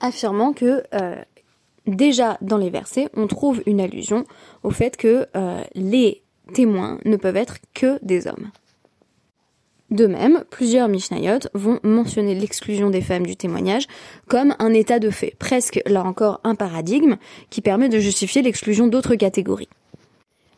affirmant 0.00 0.52
que 0.52 0.82
euh, 0.94 1.14
déjà 1.86 2.38
dans 2.40 2.58
les 2.58 2.70
versets, 2.70 3.08
on 3.14 3.28
trouve 3.28 3.62
une 3.66 3.80
allusion 3.80 4.24
au 4.62 4.70
fait 4.70 4.96
que 4.96 5.26
euh, 5.36 5.62
les 5.74 6.22
témoins 6.54 6.98
ne 7.04 7.16
peuvent 7.16 7.36
être 7.36 7.58
que 7.72 7.98
des 8.02 8.26
hommes. 8.26 8.50
De 9.92 10.06
même, 10.06 10.44
plusieurs 10.48 10.88
Mishnayot 10.88 11.40
vont 11.52 11.78
mentionner 11.82 12.34
l'exclusion 12.34 12.88
des 12.88 13.02
femmes 13.02 13.26
du 13.26 13.36
témoignage 13.36 13.86
comme 14.26 14.54
un 14.58 14.72
état 14.72 14.98
de 14.98 15.10
fait, 15.10 15.34
presque 15.38 15.82
là 15.84 16.02
encore 16.02 16.40
un 16.44 16.54
paradigme 16.54 17.16
qui 17.50 17.60
permet 17.60 17.90
de 17.90 17.98
justifier 17.98 18.40
l'exclusion 18.40 18.86
d'autres 18.86 19.16
catégories. 19.16 19.68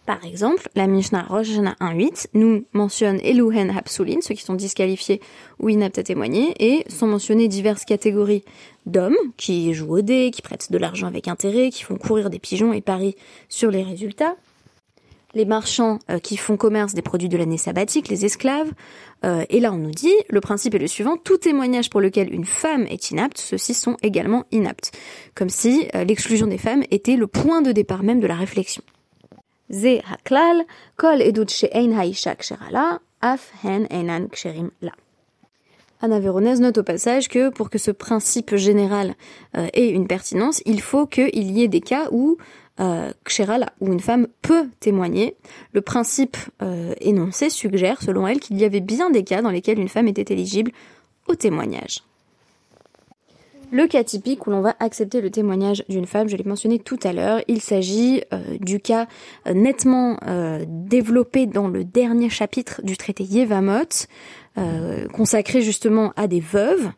Par 0.06 0.24
exemple, 0.24 0.68
la 0.76 0.86
Mishnah 0.86 1.24
Rosh 1.24 1.48
1.8 1.48 2.28
nous 2.34 2.64
mentionne 2.74 3.18
Eluhen 3.24 3.76
Hapsulin, 3.76 4.20
ceux 4.20 4.34
qui 4.34 4.44
sont 4.44 4.54
disqualifiés 4.54 5.20
ou 5.58 5.68
inaptes 5.68 5.98
à 5.98 6.04
témoigner, 6.04 6.54
et 6.60 6.84
sont 6.88 7.08
mentionnées 7.08 7.48
diverses 7.48 7.84
catégories 7.84 8.44
d'hommes 8.86 9.16
qui 9.36 9.74
jouent 9.74 9.98
au 9.98 10.02
dé, 10.02 10.30
qui 10.32 10.42
prêtent 10.42 10.70
de 10.70 10.78
l'argent 10.78 11.08
avec 11.08 11.26
intérêt, 11.26 11.70
qui 11.70 11.82
font 11.82 11.96
courir 11.96 12.30
des 12.30 12.38
pigeons 12.38 12.72
et 12.72 12.82
parient 12.82 13.16
sur 13.48 13.72
les 13.72 13.82
résultats, 13.82 14.36
les 15.34 15.44
marchands 15.44 15.98
euh, 16.10 16.18
qui 16.18 16.36
font 16.36 16.56
commerce 16.56 16.94
des 16.94 17.02
produits 17.02 17.28
de 17.28 17.36
l'année 17.36 17.58
sabbatique, 17.58 18.08
les 18.08 18.24
esclaves. 18.24 18.70
Euh, 19.24 19.44
et 19.48 19.60
là, 19.60 19.72
on 19.72 19.76
nous 19.76 19.90
dit, 19.90 20.14
le 20.28 20.40
principe 20.40 20.74
est 20.74 20.78
le 20.78 20.86
suivant, 20.86 21.16
tout 21.16 21.38
témoignage 21.38 21.90
pour 21.90 22.00
lequel 22.00 22.32
une 22.32 22.44
femme 22.44 22.86
est 22.88 23.10
inapte, 23.10 23.38
ceux-ci 23.38 23.74
sont 23.74 23.96
également 24.02 24.44
inaptes. 24.52 24.92
Comme 25.34 25.48
si 25.48 25.88
euh, 25.94 26.04
l'exclusion 26.04 26.46
des 26.46 26.58
femmes 26.58 26.84
était 26.90 27.16
le 27.16 27.26
point 27.26 27.62
de 27.62 27.72
départ 27.72 28.02
même 28.02 28.20
de 28.20 28.26
la 28.26 28.36
réflexion. 28.36 28.82
Ze 29.70 30.02
haklal, 30.12 30.64
kol 30.96 31.22
edut 31.22 31.48
af 33.22 33.52
hen 33.62 34.28
ksherim 34.28 34.70
la. 34.82 34.92
Anna 36.02 36.20
Véronèse 36.20 36.60
note 36.60 36.76
au 36.76 36.82
passage 36.82 37.28
que 37.28 37.48
pour 37.48 37.70
que 37.70 37.78
ce 37.78 37.90
principe 37.90 38.56
général 38.56 39.14
ait 39.54 39.88
une 39.88 40.06
pertinence, 40.06 40.60
il 40.66 40.82
faut 40.82 41.06
qu'il 41.06 41.50
y 41.50 41.62
ait 41.62 41.68
des 41.68 41.80
cas 41.80 42.08
où 42.10 42.36
euh, 42.80 43.12
où 43.80 43.92
une 43.92 44.00
femme 44.00 44.26
peut 44.42 44.68
témoigner. 44.80 45.36
Le 45.72 45.80
principe 45.80 46.36
euh, 46.62 46.94
énoncé 47.00 47.50
suggère, 47.50 48.02
selon 48.02 48.26
elle, 48.26 48.40
qu'il 48.40 48.58
y 48.58 48.64
avait 48.64 48.80
bien 48.80 49.10
des 49.10 49.24
cas 49.24 49.42
dans 49.42 49.50
lesquels 49.50 49.78
une 49.78 49.88
femme 49.88 50.08
était 50.08 50.32
éligible 50.32 50.72
au 51.28 51.34
témoignage. 51.34 52.02
Le 53.72 53.86
cas 53.86 54.04
typique 54.04 54.46
où 54.46 54.50
l'on 54.50 54.60
va 54.60 54.76
accepter 54.78 55.20
le 55.20 55.30
témoignage 55.30 55.84
d'une 55.88 56.06
femme, 56.06 56.28
je 56.28 56.36
l'ai 56.36 56.44
mentionné 56.44 56.78
tout 56.78 56.98
à 57.02 57.12
l'heure, 57.12 57.40
il 57.48 57.60
s'agit 57.60 58.22
euh, 58.32 58.56
du 58.60 58.78
cas 58.78 59.06
euh, 59.46 59.54
nettement 59.54 60.16
développé 60.68 61.46
dans 61.46 61.68
le 61.68 61.84
dernier 61.84 62.28
chapitre 62.28 62.82
du 62.82 62.96
traité 62.96 63.24
Yevamot, 63.24 64.06
consacré 65.12 65.62
justement 65.62 66.12
à 66.16 66.28
des 66.28 66.40
veuves, 66.40 66.90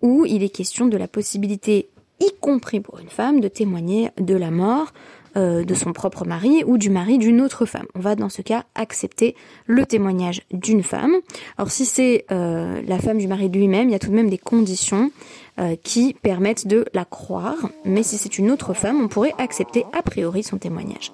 où 0.00 0.24
il 0.24 0.42
est 0.42 0.48
question 0.48 0.86
de 0.86 0.96
la 0.96 1.08
possibilité, 1.08 1.90
y 2.20 2.30
compris 2.40 2.80
pour 2.80 2.98
une 2.98 3.10
femme, 3.10 3.40
de 3.40 3.48
témoigner 3.48 4.10
de 4.18 4.34
la 4.34 4.50
mort 4.50 4.92
euh, 5.34 5.64
de 5.64 5.72
son 5.72 5.94
propre 5.94 6.26
mari 6.26 6.62
ou 6.66 6.76
du 6.76 6.90
mari 6.90 7.16
d'une 7.16 7.40
autre 7.40 7.64
femme. 7.64 7.86
On 7.94 8.00
va 8.00 8.16
dans 8.16 8.28
ce 8.28 8.42
cas 8.42 8.64
accepter 8.74 9.34
le 9.66 9.86
témoignage 9.86 10.42
d'une 10.52 10.82
femme. 10.82 11.14
Alors 11.56 11.70
si 11.70 11.86
c'est 11.86 12.26
euh, 12.30 12.82
la 12.86 12.98
femme 12.98 13.16
du 13.16 13.26
mari 13.28 13.48
lui-même, 13.48 13.88
il 13.88 13.92
y 13.92 13.94
a 13.94 13.98
tout 13.98 14.10
de 14.10 14.14
même 14.14 14.28
des 14.28 14.36
conditions 14.36 15.10
euh, 15.58 15.74
qui 15.82 16.12
permettent 16.12 16.66
de 16.66 16.84
la 16.92 17.06
croire, 17.06 17.70
mais 17.86 18.02
si 18.02 18.18
c'est 18.18 18.36
une 18.36 18.50
autre 18.50 18.74
femme, 18.74 19.00
on 19.00 19.08
pourrait 19.08 19.32
accepter 19.38 19.86
a 19.94 20.02
priori 20.02 20.42
son 20.42 20.58
témoignage. 20.58 21.12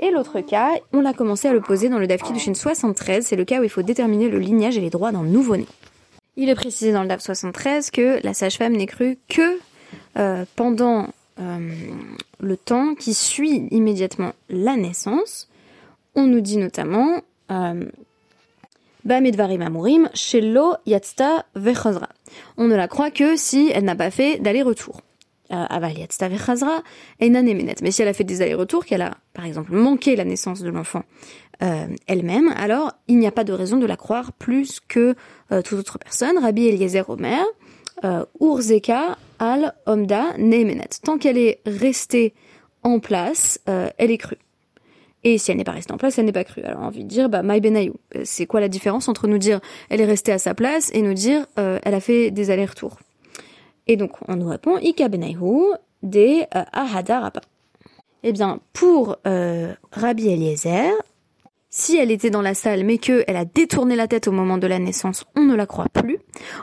Et 0.00 0.10
l'autre 0.10 0.40
cas, 0.40 0.72
on 0.92 1.06
a 1.06 1.14
commencé 1.14 1.48
à 1.48 1.54
le 1.54 1.62
poser 1.62 1.88
dans 1.88 1.98
le 1.98 2.06
DAF 2.06 2.20
chaîne 2.38 2.54
73, 2.54 3.24
c'est 3.24 3.36
le 3.36 3.46
cas 3.46 3.60
où 3.60 3.64
il 3.64 3.70
faut 3.70 3.80
déterminer 3.80 4.28
le 4.28 4.38
lignage 4.38 4.76
et 4.76 4.82
les 4.82 4.90
droits 4.90 5.12
d'un 5.12 5.22
nouveau-né. 5.22 5.66
Il 6.36 6.50
est 6.50 6.54
précisé 6.54 6.92
dans 6.92 7.00
le 7.00 7.08
DAF 7.08 7.22
73 7.22 7.90
que 7.90 8.20
la 8.22 8.34
sage-femme 8.34 8.76
n'est 8.76 8.86
crue 8.86 9.16
que 9.28 9.58
pendant 10.56 11.08
euh, 11.38 11.70
le 12.40 12.56
temps 12.56 12.94
qui 12.94 13.12
suit 13.12 13.68
immédiatement 13.70 14.32
la 14.48 14.76
naissance. 14.76 15.48
On 16.14 16.26
nous 16.26 16.40
dit 16.40 16.56
notamment 16.56 17.20
euh, 17.50 17.84
Shelo 20.14 20.74
Yatzta 20.86 21.44
Vechazra. 21.54 22.08
On 22.56 22.68
ne 22.68 22.74
la 22.74 22.88
croit 22.88 23.10
que 23.10 23.36
si 23.36 23.70
elle 23.74 23.84
n'a 23.84 23.94
pas 23.94 24.10
fait 24.10 24.38
d'aller-retour. 24.38 25.02
Euh, 25.52 25.64
Aval 25.68 25.98
Yatzta 25.98 26.28
Vechazra 26.28 26.82
Mais 27.20 27.90
si 27.90 28.02
elle 28.02 28.08
a 28.08 28.14
fait 28.14 28.24
des 28.24 28.40
allers-retours, 28.40 28.86
qu'elle 28.86 29.02
a 29.02 29.18
par 29.34 29.44
exemple 29.44 29.74
manqué 29.74 30.16
la 30.16 30.24
naissance 30.24 30.60
de 30.60 30.70
l'enfant 30.70 31.02
elle-même, 32.06 32.52
alors 32.54 32.92
il 33.08 33.18
n'y 33.18 33.26
a 33.26 33.32
pas 33.32 33.42
de 33.42 33.54
raison 33.54 33.78
de 33.78 33.86
la 33.86 33.96
croire 33.96 34.34
plus 34.34 34.78
que 34.80 35.14
toute 35.48 35.78
autre 35.78 35.98
personne. 35.98 36.36
Rabbi 36.36 36.66
Eliezer 36.66 37.08
Omer, 37.08 37.42
Urzeka 38.40 39.16
al 39.38 39.74
omda 39.86 40.36
nemenet. 40.38 41.00
Tant 41.02 41.18
qu'elle 41.18 41.38
est 41.38 41.60
restée 41.66 42.34
en 42.82 43.00
place, 43.00 43.60
euh, 43.68 43.88
elle 43.98 44.10
est 44.10 44.18
crue. 44.18 44.38
Et 45.24 45.38
si 45.38 45.50
elle 45.50 45.56
n'est 45.56 45.64
pas 45.64 45.72
restée 45.72 45.92
en 45.92 45.96
place, 45.96 46.18
elle 46.18 46.26
n'est 46.26 46.32
pas 46.32 46.44
crue. 46.44 46.62
Alors 46.62 46.80
on 46.80 46.84
a 46.84 46.86
envie 46.86 47.02
de 47.02 47.08
dire, 47.08 47.28
bah, 47.28 47.42
my 47.42 47.60
benayou. 47.60 47.94
Euh, 48.14 48.22
c'est 48.24 48.46
quoi 48.46 48.60
la 48.60 48.68
différence 48.68 49.08
entre 49.08 49.26
nous 49.26 49.38
dire 49.38 49.60
elle 49.90 50.00
est 50.00 50.06
restée 50.06 50.32
à 50.32 50.38
sa 50.38 50.54
place 50.54 50.90
et 50.94 51.02
nous 51.02 51.14
dire 51.14 51.46
euh, 51.58 51.78
elle 51.82 51.94
a 51.94 52.00
fait 52.00 52.30
des 52.30 52.50
allers-retours? 52.50 52.98
Et 53.88 53.96
donc 53.96 54.12
on 54.28 54.36
nous 54.36 54.48
répond, 54.48 54.78
ika 54.78 55.08
benayou 55.08 55.72
de 56.02 56.42
ahada 56.52 57.32
Eh 58.22 58.32
bien, 58.32 58.60
pour 58.72 59.16
Rabbi 59.24 60.28
Eliezer, 60.28 60.92
si 61.70 61.96
elle 61.96 62.10
était 62.10 62.30
dans 62.30 62.42
la 62.42 62.54
salle 62.54 62.84
mais 62.84 62.98
qu'elle 62.98 63.36
a 63.36 63.44
détourné 63.44 63.96
la 63.96 64.08
tête 64.08 64.28
au 64.28 64.32
moment 64.32 64.58
de 64.58 64.66
la 64.66 64.78
naissance, 64.78 65.24
on 65.36 65.42
ne 65.42 65.54
la 65.54 65.66
croit 65.66 65.88
plus. 65.92 66.18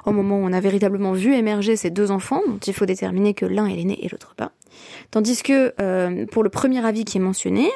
Au 0.05 0.11
moment 0.11 0.39
où 0.39 0.43
on 0.43 0.53
a 0.53 0.59
véritablement 0.59 1.13
vu 1.13 1.33
émerger 1.33 1.75
ces 1.75 1.89
deux 1.89 2.11
enfants, 2.11 2.41
dont 2.47 2.59
il 2.59 2.73
faut 2.73 2.85
déterminer 2.85 3.33
que 3.33 3.45
l'un 3.45 3.67
est 3.67 3.75
l'aîné 3.75 4.03
et 4.05 4.09
l'autre 4.09 4.33
pas. 4.35 4.51
Tandis 5.11 5.43
que 5.43 5.73
euh, 5.79 6.25
pour 6.27 6.43
le 6.43 6.49
premier 6.49 6.83
avis 6.85 7.05
qui 7.05 7.17
est 7.17 7.21
mentionné, 7.21 7.69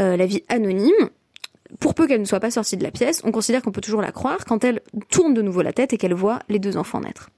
euh, 0.00 0.16
l'avis 0.16 0.42
anonyme, 0.48 1.10
pour 1.80 1.94
peu 1.94 2.06
qu'elle 2.06 2.20
ne 2.20 2.26
soit 2.26 2.40
pas 2.40 2.50
sortie 2.50 2.76
de 2.76 2.84
la 2.84 2.90
pièce, 2.90 3.22
on 3.24 3.32
considère 3.32 3.62
qu'on 3.62 3.72
peut 3.72 3.80
toujours 3.80 4.02
la 4.02 4.12
croire 4.12 4.44
quand 4.44 4.64
elle 4.64 4.80
tourne 5.10 5.34
de 5.34 5.42
nouveau 5.42 5.62
la 5.62 5.72
tête 5.72 5.92
et 5.92 5.98
qu'elle 5.98 6.14
voit 6.14 6.40
les 6.48 6.58
deux 6.58 6.76
enfants 6.76 7.00
naître. 7.00 7.30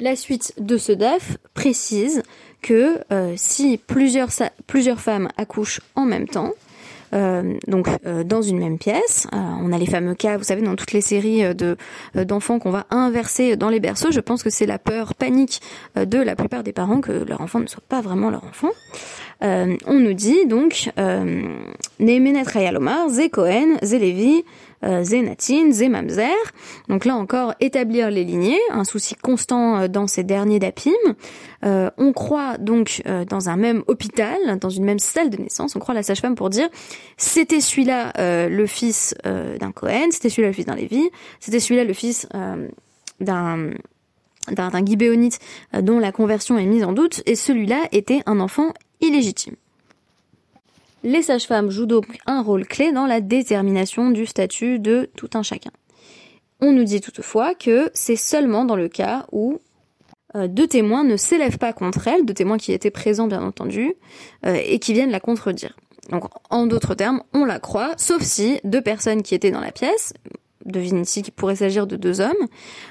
La 0.00 0.16
suite 0.16 0.54
de 0.58 0.78
ce 0.78 0.92
DAF 0.92 1.36
précise 1.54 2.22
que 2.62 2.98
euh, 3.12 3.34
si 3.36 3.78
plusieurs, 3.78 4.30
femmes 4.30 5.28
accouchent 5.36 5.80
en 5.94 6.04
même 6.04 6.26
temps, 6.26 6.52
donc 7.12 7.88
euh, 8.06 8.24
dans 8.24 8.42
une 8.42 8.58
même 8.58 8.78
pièce. 8.78 9.26
Euh, 9.32 9.36
on 9.60 9.72
a 9.72 9.78
les 9.78 9.86
fameux 9.86 10.14
cas, 10.14 10.36
vous 10.36 10.44
savez, 10.44 10.62
dans 10.62 10.76
toutes 10.76 10.92
les 10.92 11.00
séries 11.00 11.54
de 11.54 11.76
d'enfants 12.14 12.58
qu'on 12.58 12.70
va 12.70 12.86
inverser 12.90 13.56
dans 13.56 13.68
les 13.68 13.80
berceaux. 13.80 14.10
Je 14.10 14.20
pense 14.20 14.42
que 14.42 14.50
c'est 14.50 14.66
la 14.66 14.78
peur 14.78 15.14
panique 15.14 15.60
de 15.96 16.18
la 16.18 16.36
plupart 16.36 16.62
des 16.62 16.72
parents 16.72 17.00
que 17.00 17.12
leur 17.12 17.40
enfant 17.40 17.60
ne 17.60 17.66
soit 17.66 17.82
pas 17.88 18.00
vraiment 18.00 18.30
leur 18.30 18.44
enfant. 18.44 18.70
on 19.40 20.00
nous 20.00 20.14
dit 20.14 20.46
donc 20.46 20.90
Nehemenet 20.96 22.42
Rayalomar, 22.42 23.08
Ze 23.10 23.28
Cohen, 23.28 23.76
Levi, 23.82 24.36
euh, 24.38 24.71
Zénatine, 25.02 25.72
Zémamzer. 25.72 26.34
Donc 26.88 27.04
là 27.04 27.14
encore, 27.14 27.54
établir 27.60 28.10
les 28.10 28.24
lignées, 28.24 28.60
un 28.70 28.84
souci 28.84 29.14
constant 29.14 29.78
euh, 29.78 29.88
dans 29.88 30.06
ces 30.06 30.24
derniers 30.24 30.58
dapim. 30.58 30.90
Euh, 31.64 31.90
on 31.98 32.12
croit 32.12 32.58
donc 32.58 33.02
dans 33.28 33.48
un 33.48 33.56
même 33.56 33.84
hôpital, 33.86 34.58
dans 34.60 34.68
une 34.68 34.84
même 34.84 34.98
salle 34.98 35.30
de 35.30 35.36
naissance, 35.36 35.76
on 35.76 35.78
croit 35.78 35.94
la 35.94 36.02
sage-femme 36.02 36.34
pour 36.34 36.50
dire 36.50 36.68
c'était 37.16 37.60
celui-là 37.60 38.12
le 38.48 38.66
fils 38.66 39.14
d'un 39.24 39.70
Cohen, 39.70 40.08
c'était 40.10 40.28
celui-là 40.28 40.48
le 40.48 40.54
fils 40.54 40.66
d'un 40.66 40.74
Lévi, 40.74 41.08
c'était 41.38 41.60
celui-là 41.60 41.84
le 41.84 41.92
fils 41.92 42.26
d'un 43.20 43.70
d'un 44.50 44.82
guibéonite 44.82 45.38
dont 45.72 46.00
la 46.00 46.10
conversion 46.10 46.58
est 46.58 46.66
mise 46.66 46.82
en 46.82 46.92
doute, 46.92 47.22
et 47.26 47.36
celui-là 47.36 47.82
était 47.92 48.22
un 48.26 48.40
enfant 48.40 48.72
illégitime. 49.00 49.54
Les 51.04 51.22
sages-femmes 51.22 51.70
jouent 51.70 51.86
donc 51.86 52.06
un 52.26 52.42
rôle 52.42 52.66
clé 52.66 52.92
dans 52.92 53.06
la 53.06 53.20
détermination 53.20 54.10
du 54.10 54.26
statut 54.26 54.78
de 54.78 55.10
tout 55.16 55.30
un 55.34 55.42
chacun. 55.42 55.70
On 56.60 56.72
nous 56.72 56.84
dit 56.84 57.00
toutefois 57.00 57.54
que 57.54 57.90
c'est 57.92 58.16
seulement 58.16 58.64
dans 58.64 58.76
le 58.76 58.88
cas 58.88 59.26
où 59.32 59.58
euh, 60.36 60.46
deux 60.46 60.68
témoins 60.68 61.02
ne 61.02 61.16
s'élèvent 61.16 61.58
pas 61.58 61.72
contre 61.72 62.06
elle, 62.06 62.24
deux 62.24 62.34
témoins 62.34 62.56
qui 62.56 62.72
étaient 62.72 62.92
présents 62.92 63.26
bien 63.26 63.42
entendu, 63.42 63.94
euh, 64.46 64.56
et 64.64 64.78
qui 64.78 64.92
viennent 64.92 65.10
la 65.10 65.20
contredire. 65.20 65.76
Donc 66.10 66.24
en 66.50 66.66
d'autres 66.66 66.94
termes, 66.94 67.22
on 67.34 67.44
la 67.44 67.58
croit, 67.58 67.94
sauf 67.96 68.22
si 68.22 68.60
deux 68.62 68.80
personnes 68.80 69.22
qui 69.22 69.34
étaient 69.34 69.50
dans 69.50 69.60
la 69.60 69.72
pièce, 69.72 70.14
devine 70.64 71.02
ici 71.02 71.22
qu'il 71.22 71.32
pourrait 71.32 71.56
s'agir 71.56 71.88
de 71.88 71.96
deux 71.96 72.20
hommes, 72.20 72.46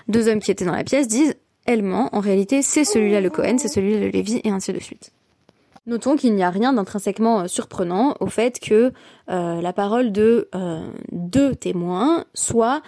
deux 0.09 0.27
hommes 0.27 0.39
qui 0.39 0.51
étaient 0.51 0.65
dans 0.65 0.75
la 0.75 0.83
pièce 0.83 1.07
disent 1.07 1.35
elle 1.65 1.83
ment, 1.83 2.09
en 2.13 2.19
réalité 2.19 2.61
c'est 2.61 2.83
celui-là 2.83 3.21
le 3.21 3.29
Cohen, 3.29 3.57
c'est 3.57 3.69
celui-là 3.69 3.99
le 3.99 4.09
Lévi, 4.09 4.41
et 4.43 4.49
ainsi 4.49 4.73
de 4.73 4.79
suite. 4.79 5.11
Notons 5.87 6.15
qu'il 6.15 6.35
n'y 6.35 6.43
a 6.43 6.49
rien 6.49 6.73
d'intrinsèquement 6.73 7.41
euh, 7.41 7.47
surprenant 7.47 8.15
au 8.19 8.27
fait 8.27 8.59
que 8.59 8.93
la 9.27 9.73
parole 9.73 10.11
de 10.11 10.49
deux 11.11 11.55
témoins 11.55 12.25
soit 12.33 12.81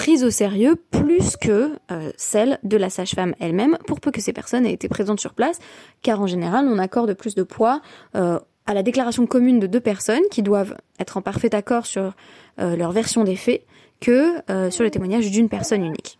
prise 0.00 0.24
au 0.24 0.30
sérieux 0.30 0.76
plus 0.76 1.36
que 1.36 1.72
euh, 1.90 2.10
celle 2.16 2.58
de 2.62 2.78
la 2.78 2.88
sage-femme 2.88 3.34
elle-même, 3.38 3.76
pour 3.86 4.00
peu 4.00 4.10
que 4.10 4.22
ces 4.22 4.32
personnes 4.32 4.64
aient 4.64 4.72
été 4.72 4.88
présentes 4.88 5.20
sur 5.20 5.34
place, 5.34 5.58
car 6.00 6.22
en 6.22 6.26
général 6.26 6.66
on 6.66 6.78
accorde 6.78 7.12
plus 7.12 7.34
de 7.34 7.42
poids 7.42 7.82
euh, 8.14 8.38
à 8.66 8.72
la 8.72 8.82
déclaration 8.82 9.26
commune 9.26 9.60
de 9.60 9.66
deux 9.66 9.80
personnes 9.80 10.22
qui 10.30 10.42
doivent 10.42 10.74
être 10.98 11.18
en 11.18 11.20
parfait 11.20 11.54
accord 11.54 11.84
sur 11.84 12.14
euh, 12.60 12.76
leur 12.76 12.92
version 12.92 13.24
des 13.24 13.36
faits 13.36 13.66
que 14.00 14.36
sur 14.70 14.82
le 14.82 14.90
témoignage 14.90 15.30
d'une 15.30 15.50
personne 15.50 15.84
unique. 15.84 16.18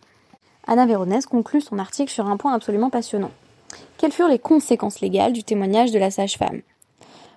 Anna 0.67 0.85
Véronèse 0.85 1.25
conclut 1.25 1.61
son 1.61 1.79
article 1.79 2.11
sur 2.11 2.27
un 2.27 2.37
point 2.37 2.53
absolument 2.53 2.91
passionnant. 2.91 3.31
Quelles 4.01 4.11
furent 4.11 4.29
les 4.29 4.39
conséquences 4.39 4.99
légales 4.99 5.31
du 5.31 5.43
témoignage 5.43 5.91
de 5.91 5.99
la 5.99 6.09
sage-femme? 6.09 6.61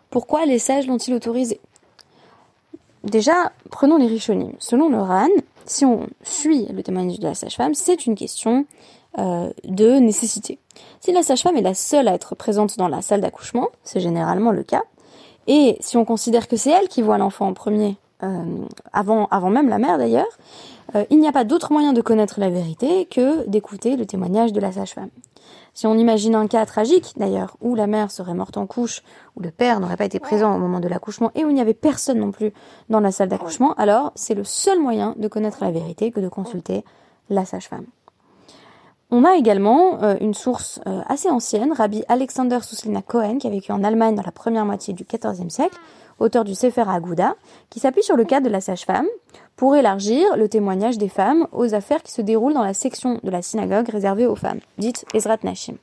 Pourquoi 0.09 0.47
les 0.47 0.59
sages 0.59 0.87
l'ont-ils 0.87 1.13
autorisé? 1.13 1.61
Déjà, 3.03 3.53
prenons 3.71 3.99
les 3.99 4.07
richonymes. 4.07 4.55
Selon 4.61 4.89
le 4.89 4.97
RAN, 4.97 5.29
si 5.67 5.85
on 5.85 6.07
suit 6.23 6.65
le 6.73 6.83
témoignage 6.83 7.21
de 7.21 7.29
la 7.29 7.35
sage-femme, 7.35 7.75
c'est 7.75 8.07
une 8.07 8.15
question 8.15 8.65
euh, 9.19 9.51
de 9.65 9.99
nécessité. 9.99 10.59
Si 11.01 11.13
la 11.13 11.23
sage-femme 11.23 11.59
est 11.59 11.61
la 11.61 11.75
seule 11.75 12.09
à 12.09 12.15
être 12.15 12.35
présente 12.35 12.79
dans 12.79 12.89
la 12.89 13.03
salle 13.03 13.21
d'accouchement, 13.21 13.69
c'est 13.83 14.01
généralement 14.01 14.51
le 14.51 14.63
cas, 14.63 14.85
et 15.47 15.77
si 15.81 15.99
on 15.99 16.07
considère 16.07 16.49
que 16.49 16.57
c'est 16.57 16.71
elle 16.71 16.89
qui 16.89 17.03
voit 17.03 17.19
l'enfant 17.19 17.47
en 17.47 17.53
premier, 17.53 17.99
euh, 18.23 18.43
avant, 18.95 19.27
avant 19.31 19.51
même 19.51 19.69
la 19.69 19.77
mère 19.77 19.99
d'ailleurs, 19.99 20.39
euh, 20.95 21.05
il 21.11 21.21
n'y 21.21 21.29
a 21.29 21.33
pas 21.33 21.45
d'autre 21.45 21.73
moyen 21.73 21.93
de 21.93 22.01
connaître 22.01 22.41
la 22.41 22.49
vérité 22.49 23.05
que 23.05 23.47
d'écouter 23.49 23.97
le 23.97 24.07
témoignage 24.07 24.55
de 24.55 24.61
la 24.61 24.73
sage-femme. 24.73 25.11
Si 25.75 25.89
on 25.89 25.95
imagine 25.99 26.37
un 26.37 26.47
cas 26.47 26.65
tragique, 26.67 27.15
d'ailleurs, 27.17 27.57
où 27.61 27.75
la 27.75 27.89
mère 27.89 28.13
serait 28.13 28.33
morte 28.33 28.57
en 28.57 28.67
couche, 28.67 29.03
où 29.37 29.43
le 29.43 29.51
père 29.51 29.81
n'aurait 29.81 29.97
pas 29.97 30.05
été 30.05 30.21
présent 30.21 30.55
au 30.55 30.59
moment 30.59 30.79
de 30.79 30.87
l'accouchement 30.87 31.33
et 31.35 31.45
où 31.45 31.49
il 31.49 31.55
n'y 31.55 31.61
avait 31.61 31.75
personne 31.75 32.21
non 32.21 32.31
plus 32.31 32.53
dans 32.89 33.01
la 33.01 33.11
salle 33.11 33.29
d'accouchement, 33.29 33.75
alors 33.75 34.13
c'est 34.15 34.35
le 34.35 34.45
seul 34.45 34.79
moyen 34.79 35.15
de 35.19 35.27
connaître 35.27 35.59
la 35.63 35.73
vérité 35.73 36.13
que 36.13 36.21
de 36.21 36.29
consulter 36.29 36.85
la 37.29 37.45
sage-femme. 37.45 37.87
On 39.11 39.25
a 39.25 39.37
également 39.37 40.03
euh, 40.03 40.17
une 40.21 40.35
source 40.35 40.81
euh, 40.87 41.03
assez 41.09 41.29
ancienne, 41.29 41.73
Rabbi 41.73 42.05
Alexander 42.09 42.59
Suslina 42.63 43.03
Cohen, 43.03 43.39
qui 43.39 43.47
a 43.47 43.51
vécu 43.51 43.73
en 43.73 43.85
Allemagne 43.85 44.15
dans 44.15 44.23
la 44.23 44.33
première 44.33 44.65
moitié 44.65 44.95
du 44.95 45.05
XIVe 45.05 45.51
siècle, 45.51 45.77
auteur 46.19 46.45
du 46.45 46.55
Sefer 46.55 46.85
Agouda, 46.89 47.37
qui 47.71 47.81
s'appuie 47.81 48.03
sur 48.03 48.17
le 48.17 48.25
cas 48.25 48.41
de 48.41 48.49
la 48.49 48.61
sage-femme 48.61 49.07
pour 49.57 49.77
élargir 49.77 50.37
le 50.37 50.49
témoignage 50.49 50.99
des 50.99 51.09
femmes 51.09 51.47
aux 51.53 51.75
affaires 51.75 52.03
qui 52.03 52.13
se 52.13 52.23
déroulent 52.23 52.55
dans 52.55 52.65
la 52.65 52.75
section 52.75 53.21
de 53.23 53.31
la 53.31 53.43
synagogue 53.43 53.89
réservée 53.89 54.27
aux 54.27 54.37
femmes, 54.37 54.61
dite 54.79 55.05
Ezrat 55.15 55.39
Nashim. 55.43 55.77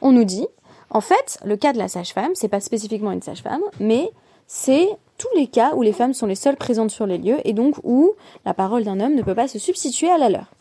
On 0.00 0.12
nous 0.12 0.24
dit, 0.24 0.46
en 0.90 1.00
fait, 1.00 1.38
le 1.44 1.56
cas 1.56 1.72
de 1.72 1.78
la 1.78 1.88
sage-femme, 1.88 2.32
c'est 2.34 2.48
pas 2.48 2.60
spécifiquement 2.60 3.12
une 3.12 3.22
sage-femme, 3.22 3.62
mais 3.80 4.10
c'est 4.46 4.88
tous 5.16 5.28
les 5.36 5.46
cas 5.46 5.74
où 5.74 5.82
les 5.82 5.92
femmes 5.92 6.14
sont 6.14 6.26
les 6.26 6.34
seules 6.34 6.56
présentes 6.56 6.90
sur 6.90 7.06
les 7.06 7.18
lieux 7.18 7.38
et 7.44 7.52
donc 7.52 7.76
où 7.84 8.12
la 8.44 8.52
parole 8.52 8.84
d'un 8.84 9.00
homme 9.00 9.14
ne 9.14 9.22
peut 9.22 9.34
pas 9.34 9.48
se 9.48 9.58
substituer 9.58 10.10
à 10.10 10.18
la 10.18 10.28
leur. 10.28 10.52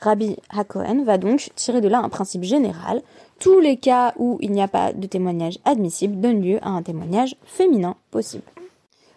Rabbi 0.00 0.36
Hakohen 0.50 1.04
va 1.04 1.16
donc 1.16 1.50
tirer 1.54 1.80
de 1.80 1.88
là 1.88 2.00
un 2.00 2.08
principe 2.08 2.42
général. 2.42 3.02
Tous 3.38 3.60
les 3.60 3.76
cas 3.76 4.14
où 4.16 4.38
il 4.40 4.52
n'y 4.52 4.62
a 4.62 4.68
pas 4.68 4.92
de 4.92 5.06
témoignage 5.06 5.58
admissible 5.64 6.20
donnent 6.20 6.42
lieu 6.42 6.58
à 6.62 6.70
un 6.70 6.82
témoignage 6.82 7.36
féminin 7.44 7.96
possible. 8.10 8.44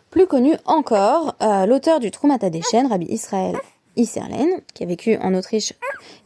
Plus 0.10 0.28
connu 0.28 0.56
encore, 0.66 1.36
euh, 1.42 1.66
l'auteur 1.66 2.00
du 2.00 2.12
Troumata 2.12 2.50
des 2.50 2.62
chaînes, 2.62 2.88
Rabbi 2.88 3.06
Israël 3.06 3.56
Isserlen, 3.96 4.50
qui 4.74 4.84
a 4.84 4.88
vécu 4.88 5.18
en 5.18 5.36
Autriche 5.36 5.74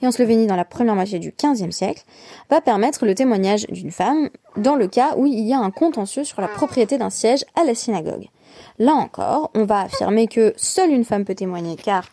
et 0.02 0.08
en 0.08 0.12
Slovénie 0.12 0.48
dans 0.48 0.56
la 0.56 0.66
première 0.66 0.96
moitié 0.96 1.20
du 1.20 1.34
XVe 1.38 1.72
siècle, 1.72 2.04
va 2.50 2.62
permettre 2.62 3.06
le 3.06 3.16
témoignage 3.16 3.68
d'une 3.68 3.92
femme 3.92 4.30
dans 4.58 4.76
le 4.76 4.88
cas 4.88 5.16
où 5.18 5.26
il 5.26 5.40
y 5.40 5.54
a 5.54 5.60
un 5.60 5.72
contentieux 5.72 6.24
sur 6.24 6.42
la 6.42 6.48
propriété 6.48 6.98
d'un 6.98 7.10
siège 7.10 7.46
à 7.56 7.64
la 7.64 7.76
synagogue. 7.76 8.28
Là 8.80 8.94
encore, 8.94 9.52
on 9.54 9.66
va 9.66 9.82
affirmer 9.82 10.28
que 10.28 10.54
seule 10.56 10.92
une 10.92 11.06
femme 11.06 11.26
peut 11.26 11.36
témoigner 11.36 11.76
car 11.76 12.06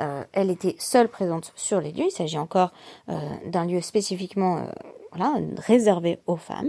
euh, 0.00 0.24
elle 0.32 0.50
était 0.50 0.76
seule 0.78 1.08
présente 1.08 1.52
sur 1.56 1.80
les 1.80 1.92
lieux. 1.92 2.06
Il 2.06 2.10
s'agit 2.10 2.38
encore 2.38 2.72
euh, 3.08 3.18
d'un 3.46 3.66
lieu 3.66 3.80
spécifiquement 3.80 4.66
voilà, 5.14 5.36
réservé 5.58 6.18
aux 6.26 6.36
femmes. 6.36 6.68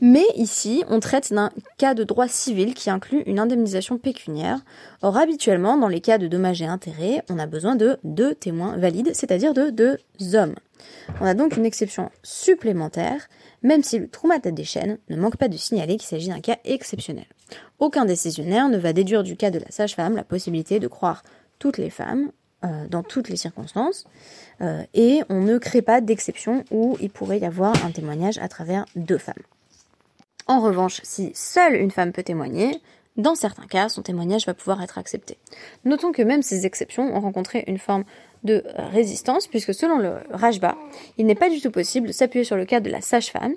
Mais 0.00 0.24
ici, 0.36 0.84
on 0.88 1.00
traite 1.00 1.32
d'un 1.32 1.50
cas 1.76 1.94
de 1.94 2.04
droit 2.04 2.28
civil 2.28 2.74
qui 2.74 2.90
inclut 2.90 3.22
une 3.26 3.38
indemnisation 3.38 3.98
pécuniaire. 3.98 4.60
Or, 5.02 5.16
habituellement, 5.16 5.76
dans 5.76 5.88
les 5.88 6.00
cas 6.00 6.18
de 6.18 6.28
dommages 6.28 6.62
et 6.62 6.66
intérêts, 6.66 7.22
on 7.28 7.38
a 7.38 7.46
besoin 7.46 7.74
de 7.74 7.98
deux 8.04 8.34
témoins 8.34 8.76
valides, 8.76 9.10
c'est-à-dire 9.14 9.54
de 9.54 9.70
deux 9.70 9.98
hommes. 10.34 10.54
On 11.20 11.26
a 11.26 11.34
donc 11.34 11.56
une 11.56 11.66
exception 11.66 12.10
supplémentaire, 12.22 13.28
même 13.62 13.82
si 13.82 13.98
le 13.98 14.08
Troumata 14.08 14.50
des 14.50 14.64
chaînes 14.64 14.98
ne 15.08 15.16
manque 15.16 15.36
pas 15.36 15.48
de 15.48 15.56
signaler 15.56 15.96
qu'il 15.96 16.08
s'agit 16.08 16.28
d'un 16.28 16.40
cas 16.40 16.56
exceptionnel. 16.64 17.26
Aucun 17.78 18.04
décisionnaire 18.04 18.68
ne 18.68 18.78
va 18.78 18.92
déduire 18.92 19.22
du 19.22 19.36
cas 19.36 19.50
de 19.50 19.58
la 19.58 19.70
sage-femme 19.70 20.16
la 20.16 20.24
possibilité 20.24 20.78
de 20.78 20.88
croire 20.88 21.22
toutes 21.58 21.78
les 21.78 21.90
femmes 21.90 22.30
euh, 22.64 22.86
dans 22.88 23.02
toutes 23.02 23.28
les 23.28 23.36
circonstances, 23.36 24.06
euh, 24.60 24.82
et 24.94 25.22
on 25.28 25.40
ne 25.40 25.58
crée 25.58 25.82
pas 25.82 26.00
d'exception 26.00 26.64
où 26.70 26.96
il 27.00 27.10
pourrait 27.10 27.38
y 27.38 27.46
avoir 27.46 27.84
un 27.84 27.90
témoignage 27.90 28.38
à 28.38 28.48
travers 28.48 28.84
deux 28.96 29.18
femmes. 29.18 29.42
En 30.46 30.60
revanche, 30.60 31.00
si 31.02 31.32
seule 31.34 31.76
une 31.76 31.90
femme 31.90 32.12
peut 32.12 32.22
témoigner, 32.22 32.80
dans 33.16 33.34
certains 33.34 33.66
cas, 33.66 33.88
son 33.88 34.02
témoignage 34.02 34.46
va 34.46 34.54
pouvoir 34.54 34.82
être 34.82 34.98
accepté. 34.98 35.36
Notons 35.84 36.12
que 36.12 36.22
même 36.22 36.42
ces 36.42 36.66
exceptions 36.66 37.14
ont 37.14 37.20
rencontré 37.20 37.64
une 37.66 37.78
forme 37.78 38.04
de 38.44 38.62
résistance, 38.76 39.46
puisque 39.46 39.74
selon 39.74 39.98
le 39.98 40.14
Rajba, 40.30 40.76
il 41.18 41.26
n'est 41.26 41.34
pas 41.34 41.50
du 41.50 41.60
tout 41.60 41.70
possible 41.70 42.08
de 42.08 42.12
s'appuyer 42.12 42.44
sur 42.44 42.56
le 42.56 42.64
cas 42.64 42.80
de 42.80 42.90
la 42.90 43.00
sage-femme 43.00 43.54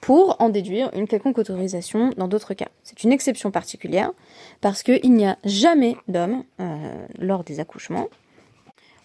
pour 0.00 0.36
en 0.40 0.48
déduire 0.48 0.90
une 0.94 1.06
quelconque 1.06 1.38
autorisation 1.38 2.10
dans 2.16 2.28
d'autres 2.28 2.54
cas. 2.54 2.68
C'est 2.84 3.02
une 3.02 3.12
exception 3.12 3.50
particulière, 3.50 4.12
parce 4.60 4.82
qu'il 4.82 5.12
n'y 5.12 5.26
a 5.26 5.36
jamais 5.44 5.96
d'homme 6.08 6.44
euh, 6.60 7.06
lors 7.18 7.44
des 7.44 7.60
accouchements, 7.60 8.08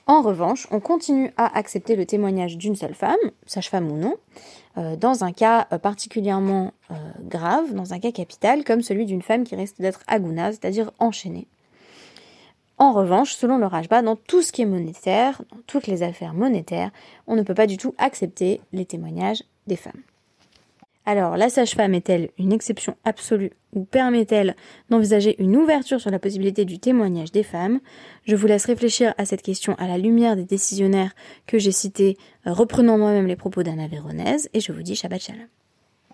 en 0.08 0.22
revanche, 0.22 0.68
on 0.70 0.80
continue 0.80 1.32
à 1.36 1.58
accepter 1.58 1.96
le 1.96 2.06
témoignage 2.06 2.58
d'une 2.58 2.76
seule 2.76 2.94
femme, 2.94 3.18
sage-femme 3.48 3.92
ou 3.92 3.98
non, 3.98 4.16
euh, 4.78 4.96
dans 4.96 5.24
un 5.24 5.32
cas 5.32 5.68
euh, 5.72 5.80
particulièrement 5.80 6.74
euh, 6.92 6.96
grave, 7.22 7.74
dans 7.74 7.94
un 7.94 8.00
cas 8.00 8.12
capital, 8.12 8.64
comme 8.64 8.84
celui 8.84 9.06
d'une 9.06 9.24
femme 9.24 9.44
qui 9.44 9.56
reste 9.56 9.82
d'être 9.82 10.02
aguna, 10.08 10.52
c'est-à-dire 10.52 10.92
enchaînée. 11.00 11.48
En 12.78 12.92
revanche, 12.92 13.34
selon 13.34 13.58
le 13.58 13.66
Rajba, 13.66 14.04
dans 14.04 14.16
tout 14.16 14.44
ce 14.44 14.52
qui 14.52 14.62
est 14.62 14.68
monétaire, 14.68 15.42
dans 15.52 15.62
toutes 15.66 15.88
les 15.88 16.04
affaires 16.04 16.34
monétaires, 16.34 16.92
on 17.26 17.36
ne 17.36 17.42
peut 17.42 17.54
pas 17.56 17.68
du 17.68 17.78
tout 17.78 17.96
accepter 17.98 18.62
les 18.74 18.86
témoignages 18.86 19.44
des 19.66 19.78
femmes. 19.78 20.02
Alors, 21.08 21.38
la 21.38 21.50
sage-femme 21.50 21.94
est-elle 21.94 22.32
une 22.40 22.52
exception 22.52 22.96
absolue 23.04 23.52
ou 23.74 23.86
permet-elle 23.86 24.56
d'envisager 24.90 25.36
une 25.42 25.56
ouverture 25.56 26.02
sur 26.02 26.10
la 26.10 26.18
possibilité 26.18 26.66
du 26.66 26.80
témoignage 26.80 27.32
des 27.32 27.44
femmes? 27.44 27.80
Je 28.24 28.36
vous 28.36 28.48
laisse 28.48 28.66
réfléchir 28.66 29.14
à 29.20 29.26
cette 29.26 29.44
question 29.44 29.76
à 29.76 29.88
la 29.88 30.00
lumière 30.00 30.36
des 30.36 30.46
décisionnaires 30.46 31.14
que 31.46 31.60
j'ai 31.60 31.72
cités, 31.72 32.18
euh, 32.48 32.54
reprenant 32.54 32.98
moi-même 32.98 33.28
les 33.28 33.36
propos 33.36 33.62
d'Anna 33.62 33.88
Véronèse, 33.88 34.50
et 34.54 34.60
je 34.60 34.72
vous 34.72 34.82
dis 34.82 34.96
Shabbat 34.96 35.22
Shalom. 35.22 35.48